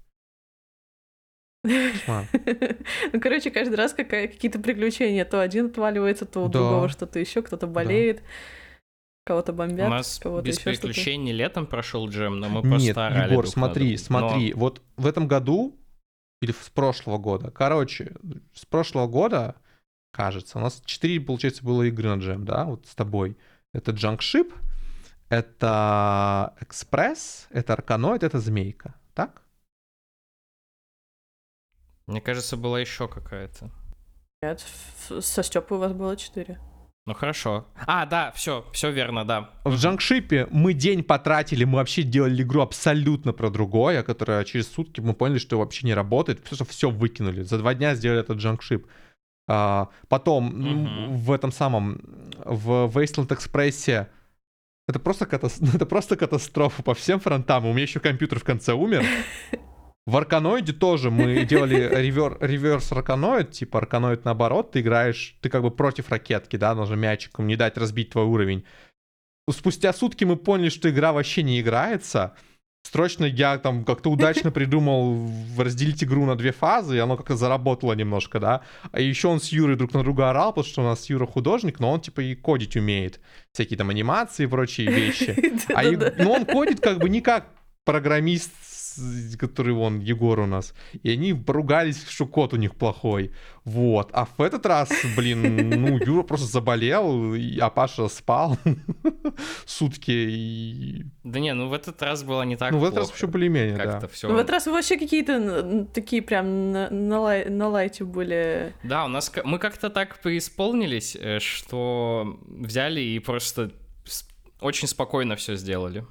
[3.13, 5.25] Ну, короче, каждый раз какие-то приключения.
[5.25, 8.23] То один отваливается, то у другого что-то еще, кто-то болеет.
[9.27, 13.33] Кого-то бомбят, У нас кого-то без приключений летом прошел джем, но мы просто Нет, орали
[13.33, 15.79] Егор, смотри, смотри, вот в этом году
[16.41, 18.17] или с прошлого года, короче,
[18.55, 19.57] с прошлого года,
[20.11, 23.37] кажется, у нас 4, получается, было игры на джем, да, вот с тобой.
[23.73, 24.53] Это Junkship,
[25.29, 28.95] это Экспресс, это Арканоид, это Змейка.
[29.15, 29.43] Так?
[32.07, 33.71] Мне кажется, была еще какая-то.
[34.43, 34.65] Нет,
[35.21, 36.59] со Степой у вас было четыре.
[37.07, 37.67] Ну хорошо.
[37.87, 39.51] А, да, все, все верно, да.
[39.65, 45.01] В Джанкшипе мы день потратили, мы вообще делали игру абсолютно про другое, которая через сутки
[45.01, 47.43] мы поняли, что вообще не работает, потому что все выкинули.
[47.43, 48.87] За два дня сделали этот Джанкшип.
[49.53, 51.17] А, потом mm-hmm.
[51.17, 52.01] в этом самом,
[52.45, 54.07] в Wasteland Express
[54.87, 55.61] это просто, катас...
[55.75, 57.67] это просто катастрофа по всем фронтам.
[57.67, 59.05] У меня еще компьютер в конце умер.
[60.07, 62.39] В Арканоиде тоже мы делали ревер...
[62.41, 67.49] реверс Арканоид, типа Арканоид наоборот, ты играешь, ты как бы против ракетки, да, нужно мячиком
[67.49, 68.65] не дать разбить твой уровень.
[69.51, 72.37] Спустя сутки мы поняли, что игра вообще не играется,
[72.83, 77.93] Срочно я там как-то удачно придумал разделить игру на две фазы, и оно как-то заработало
[77.93, 78.63] немножко, да.
[78.91, 81.79] А еще он с Юрой друг на друга орал, потому что у нас Юра художник,
[81.79, 83.21] но он типа и кодить умеет.
[83.53, 85.37] Всякие там анимации и прочие вещи.
[85.75, 85.83] А
[86.23, 87.47] ну, он кодит как бы не как
[87.85, 88.53] программист
[89.39, 93.33] который вон, Егор у нас, и они поругались, что кот у них плохой.
[93.65, 94.11] Вот.
[94.13, 98.59] А в этот раз, блин, ну, Юра просто заболел, а Паша спал
[99.67, 100.11] сутки.
[100.11, 101.05] И...
[101.25, 103.77] Да не, ну в этот раз было не так Ну в этот раз все более-менее,
[103.77, 104.09] да.
[104.09, 104.29] Все...
[104.29, 108.75] Ну, в этот раз вообще какие-то такие прям на, на, лай, на лайте были.
[108.83, 113.73] Да, у нас мы как-то так преисполнились, э, что взяли и просто
[114.61, 116.05] очень спокойно все сделали.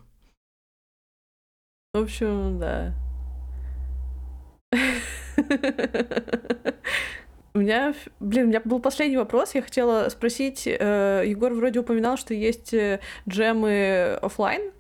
[1.93, 2.93] В общем, да.
[7.55, 9.55] У меня, блин, у меня был последний вопрос.
[9.55, 14.71] Я хотела спросить, э, Егор вроде упоминал, что есть э, джемы офлайн,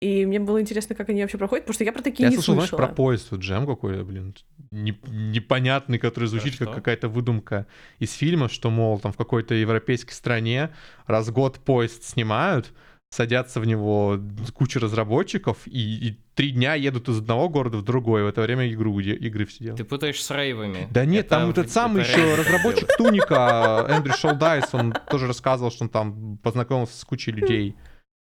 [0.00, 2.36] и мне было интересно, как они вообще проходят, потому что я про такие я не
[2.36, 2.78] слышал, слышала.
[2.78, 4.34] знаешь, про поезд, вот джем какой-то, блин,
[4.70, 7.66] не, непонятный, который звучит как какая-то выдумка
[7.98, 10.70] из фильма, что, мол, там в какой-то европейской стране
[11.06, 12.72] раз в год поезд снимают,
[13.10, 14.20] садятся в него
[14.54, 18.22] куча разработчиков и, и три дня едут из одного города в другой.
[18.22, 19.78] В это время игру, игры все делают.
[19.78, 20.88] Ты путаешь с рейвами.
[20.90, 25.84] Да нет, это, там этот самый еще разработчик Туника, Эндрю Шолдайс, он тоже рассказывал, что
[25.84, 27.76] он там познакомился с кучей людей.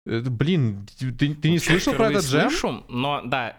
[0.07, 2.51] Блин, ты, ты не слышал про этот джем?
[2.51, 3.57] Слышу, но да,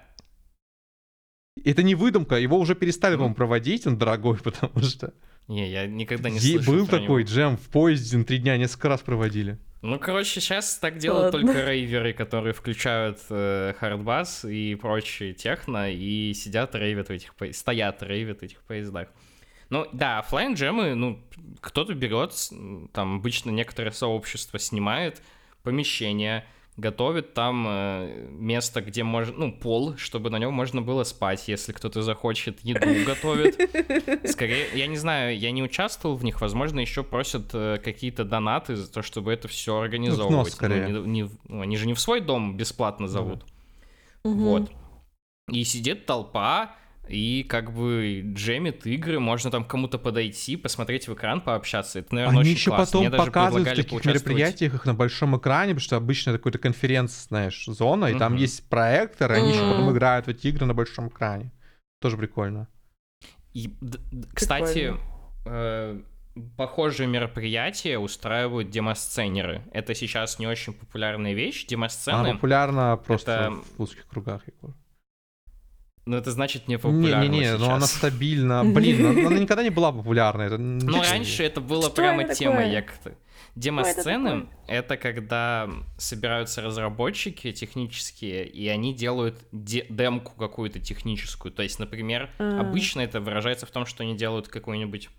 [1.63, 5.13] это не выдумка, его уже перестали, по-моему, проводить, он дорогой, потому что...
[5.47, 7.31] Не, я никогда не слышал Был такой него.
[7.31, 9.59] джем в поезде, три дня несколько раз проводили.
[9.81, 11.53] Ну, короче, сейчас так делают Ладно.
[11.53, 17.59] только рейверы, которые включают э, хардбас и прочие техно, и сидят рейвят в этих поездах,
[17.59, 19.07] стоят рейвят в этих поездах.
[19.69, 21.23] Ну, да, офлайн джемы, ну,
[21.61, 22.33] кто-то берет,
[22.93, 25.21] там обычно некоторое сообщество снимает
[25.63, 26.45] помещение,
[26.81, 31.71] готовит там э, место, где можно, ну, пол, чтобы на нем можно было спать, если
[31.71, 33.55] кто-то захочет, еду готовит.
[34.29, 38.75] Скорее, я не знаю, я не участвовал в них, возможно, еще просят э, какие-то донаты
[38.75, 40.47] за то, чтобы это все организовывать.
[40.47, 40.87] Ну, скорее.
[40.87, 43.45] Ну, не, не, ну, они же не в свой дом бесплатно зовут.
[44.23, 44.33] Mm-hmm.
[44.33, 44.71] Вот.
[45.51, 46.75] И сидит толпа,
[47.07, 51.99] и как бы джемит игры, можно там кому-то подойти, посмотреть в экран, пообщаться.
[51.99, 52.85] Это, наверное, Они очень еще классно.
[52.85, 56.59] потом Мне показывают в таких мероприятиях их на большом экране, потому что обычно это какой-то
[56.59, 58.19] конференц, знаешь, зона, и uh-huh.
[58.19, 59.53] там есть проектор, и они uh-huh.
[59.53, 61.51] еще потом играют в эти игры на большом экране.
[61.99, 62.67] Тоже прикольно.
[63.53, 63.75] И,
[64.33, 64.93] кстати,
[65.45, 66.01] э,
[66.55, 69.63] похожие мероприятия устраивают демосценеры.
[69.73, 71.65] Это сейчас не очень популярная вещь.
[71.65, 72.29] Демосцены...
[72.29, 73.51] А, популярна просто это...
[73.77, 74.75] в узких кругах, Егор.
[76.05, 78.63] Ну, это значит не популярна Не-не-не, но она стабильна.
[78.65, 80.47] Блин, она никогда не была популярной.
[80.47, 80.57] Это...
[80.57, 82.71] Ну, раньше это было Что прямо это темой.
[82.71, 83.15] Я как-то...
[83.55, 91.51] Демо-сцены— это когда собираются разработчики технические, и они делают де- демку какую-то техническую.
[91.51, 92.61] То есть, например, а.
[92.61, 95.09] обычно это выражается в том, что они делают какую-нибудь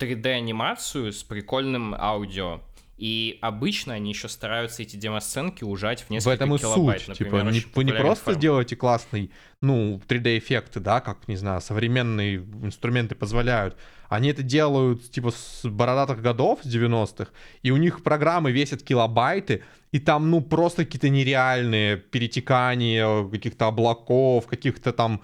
[0.00, 2.60] 3D-анимацию с прикольным аудио.
[2.96, 7.00] И обычно они еще стараются эти демосценки ужать в несколько в этом и килобайт.
[7.00, 7.08] Суть.
[7.08, 8.38] Например, типа, не, вы не просто форм.
[8.38, 9.30] сделаете классный,
[9.62, 13.76] ну, 3D-эффекты, да, как, не знаю, современные инструменты позволяют.
[14.08, 17.30] Они это делают, типа, с бородатых годов, с 90-х,
[17.62, 24.46] и у них программы весят килобайты, и там, ну, просто какие-то нереальные перетекания каких-то облаков,
[24.46, 25.22] каких-то там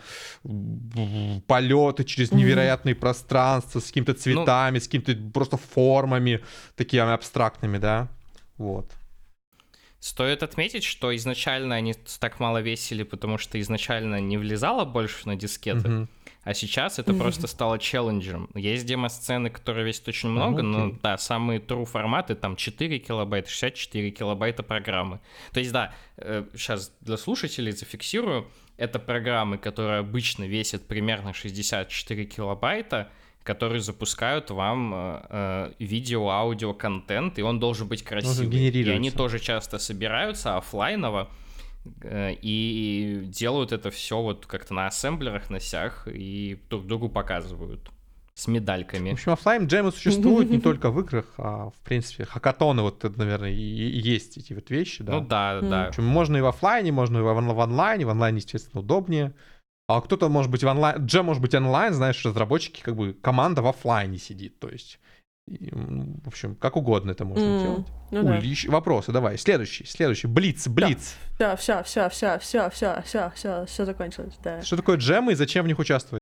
[1.47, 2.99] полеты через невероятные mm-hmm.
[2.99, 6.41] пространства с какими-то ну, цветами, ну, с какими-то просто формами
[6.77, 8.09] такими абстрактными, да,
[8.57, 8.91] вот.
[10.09, 15.37] Стоит отметить, что изначально они так мало весили, потому что изначально не влезало больше на
[15.37, 15.87] дискеты.
[15.87, 16.09] Mm-hmm.
[16.45, 18.49] А сейчас это просто стало челленджером.
[18.55, 24.11] Есть демо-сцены, которые весят очень много, но да, самые true форматы там 4 килобайта, 64
[24.13, 25.21] килобайта программы.
[25.53, 25.93] То есть да,
[26.55, 28.49] сейчас э, для слушателей зафиксирую,
[28.79, 33.11] это программы, которые обычно весят примерно 64 килобайта,
[33.49, 38.71] которые запускают вам э, э, видео, аудио, контент, и он должен быть красивый.
[38.71, 41.29] И они тоже часто собираются офлайново,
[42.03, 47.91] Э, и делают это все вот как-то на ассемблерах, на сях, и друг другу показывают
[48.35, 49.11] с медальками.
[49.11, 53.19] В общем, офлайн джемы существуют не только в играх, а в принципе хакатоны вот это,
[53.19, 55.15] наверное, и, и есть эти вот вещи, да.
[55.15, 55.87] Ну да, да.
[55.87, 59.35] В общем, можно и в офлайне, можно и в онлайне, в онлайне, естественно, удобнее.
[59.89, 61.07] А кто-то, может быть, в онлайн...
[61.07, 65.01] Джем может быть онлайн, знаешь, разработчики, как бы команда в офлайне сидит, то есть...
[65.47, 67.87] Ну, в общем, как угодно это можно mm, делать.
[68.11, 68.67] Ну Улищ...
[68.67, 68.73] да.
[68.73, 69.39] Вопросы, давай.
[69.39, 70.27] Следующий, следующий.
[70.27, 71.17] Блиц, блиц.
[71.39, 71.57] Да.
[71.57, 74.39] Все, все, все, все, все, все, все, все закончилось.
[74.45, 74.61] Да.
[74.61, 76.21] Что такое джемы и зачем в них участвовать?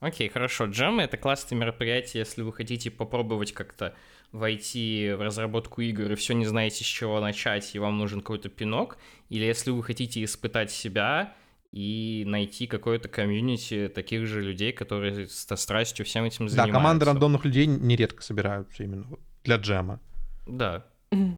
[0.00, 0.64] Окей, okay, хорошо.
[0.64, 3.94] Джемы— это классное мероприятие, если вы хотите попробовать как-то
[4.32, 8.48] войти в разработку игр и все не знаете, с чего начать, и вам нужен какой-то
[8.48, 8.96] пинок,
[9.28, 11.34] или если вы хотите испытать себя,
[11.72, 16.72] и найти какое-то комьюнити таких же людей, которые со страстью всем этим занимаются.
[16.72, 19.06] Да, команды рандомных людей нередко собираются именно
[19.42, 19.98] для джема.
[20.46, 20.84] Да.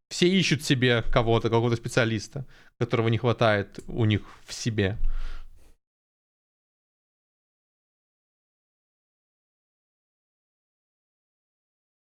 [0.09, 2.45] Все ищут себе кого-то, какого-то специалиста,
[2.77, 4.97] которого не хватает у них в себе.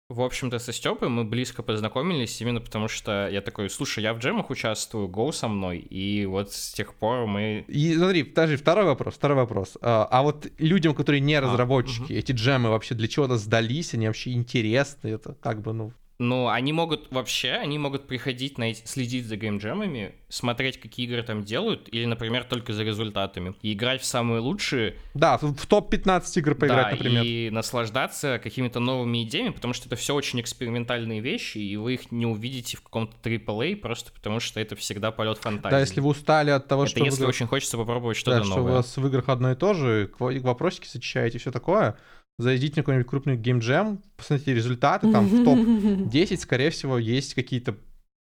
[0.09, 4.17] В общем-то, со Степой мы близко познакомились именно потому, что я такой, слушай, я в
[4.17, 7.63] джемах участвую, гоу со мной, и вот с тех пор мы...
[7.67, 9.77] И смотри, даже второй вопрос, второй вопрос.
[9.81, 12.13] А, а вот людям, которые не а, разработчики, а, угу.
[12.13, 16.73] эти джемы вообще для чего-то сдались, они вообще интересны, это как бы, ну, ну, они
[16.73, 21.87] могут вообще, они могут приходить, на эти, следить за геймджемами, смотреть, какие игры там делают,
[21.87, 24.97] или, например, только за результатами, и играть в самые лучшие.
[25.13, 27.23] Да, в, в топ-15 игр поиграть, да, например.
[27.23, 32.11] и наслаждаться какими-то новыми идеями, потому что это все очень экспериментальные вещи, и вы их
[32.11, 35.71] не увидите в каком-то AAA, просто потому что это всегда полет фантазии.
[35.71, 37.05] Да, если вы устали от того, это что...
[37.05, 37.29] если вы...
[37.29, 38.53] очень хочется попробовать что-то да, новое.
[38.53, 41.97] что у вас в играх одно и то же, вопросики сочищаете, все такое,
[42.39, 47.75] зайдите на какой-нибудь крупный геймджем, посмотрите результаты, там в топ-10, скорее всего, есть какие-то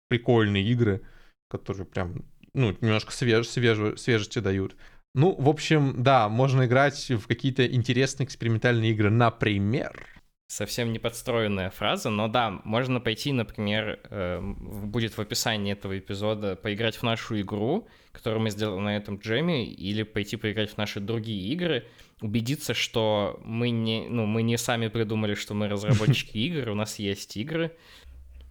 [0.09, 1.01] прикольные игры,
[1.49, 4.75] которые прям, ну, немножко свеж, свеж, свежести дают.
[5.15, 10.05] Ну, в общем, да, можно играть в какие-то интересные экспериментальные игры, например...
[10.47, 16.55] Совсем не подстроенная фраза, но да, можно пойти, например, э, будет в описании этого эпизода,
[16.55, 20.99] поиграть в нашу игру, которую мы сделали на этом джеме, или пойти поиграть в наши
[20.99, 21.85] другие игры,
[22.21, 26.99] убедиться, что мы не, ну, мы не сами придумали, что мы разработчики игр, у нас
[26.99, 27.71] есть игры.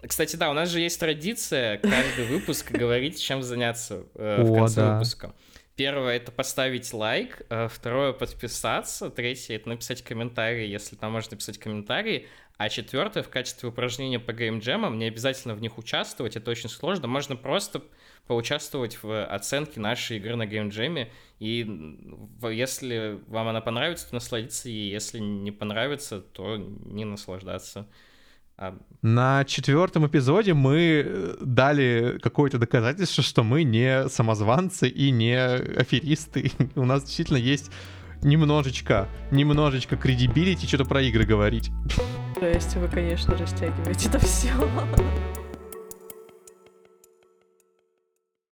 [0.06, 4.76] Кстати, да, у нас же есть традиция каждый выпуск говорить, чем заняться э, в конце
[4.76, 4.94] да.
[4.94, 5.34] выпуска.
[5.74, 11.58] Первое это поставить лайк, э, второе подписаться, третье это написать комментарий, если там можно написать
[11.58, 16.68] комментарий, А четвертое, в качестве упражнения по геймджемам, не обязательно в них участвовать, это очень
[16.68, 17.06] сложно.
[17.06, 17.82] Можно просто
[18.28, 21.10] поучаствовать в оценке нашей игры на геймджеме,
[21.40, 21.66] и
[22.42, 27.88] если вам она понравится, то насладиться ей, если не понравится, то не наслаждаться.
[28.56, 28.76] А...
[29.02, 36.50] На четвертом эпизоде мы э, дали какое-то доказательство, что мы не самозванцы и не аферисты.
[36.74, 37.70] У нас действительно есть
[38.22, 41.70] немножечко, немножечко кредибилити что-то про игры говорить.
[42.34, 44.50] То есть вы, конечно, растягиваете это все.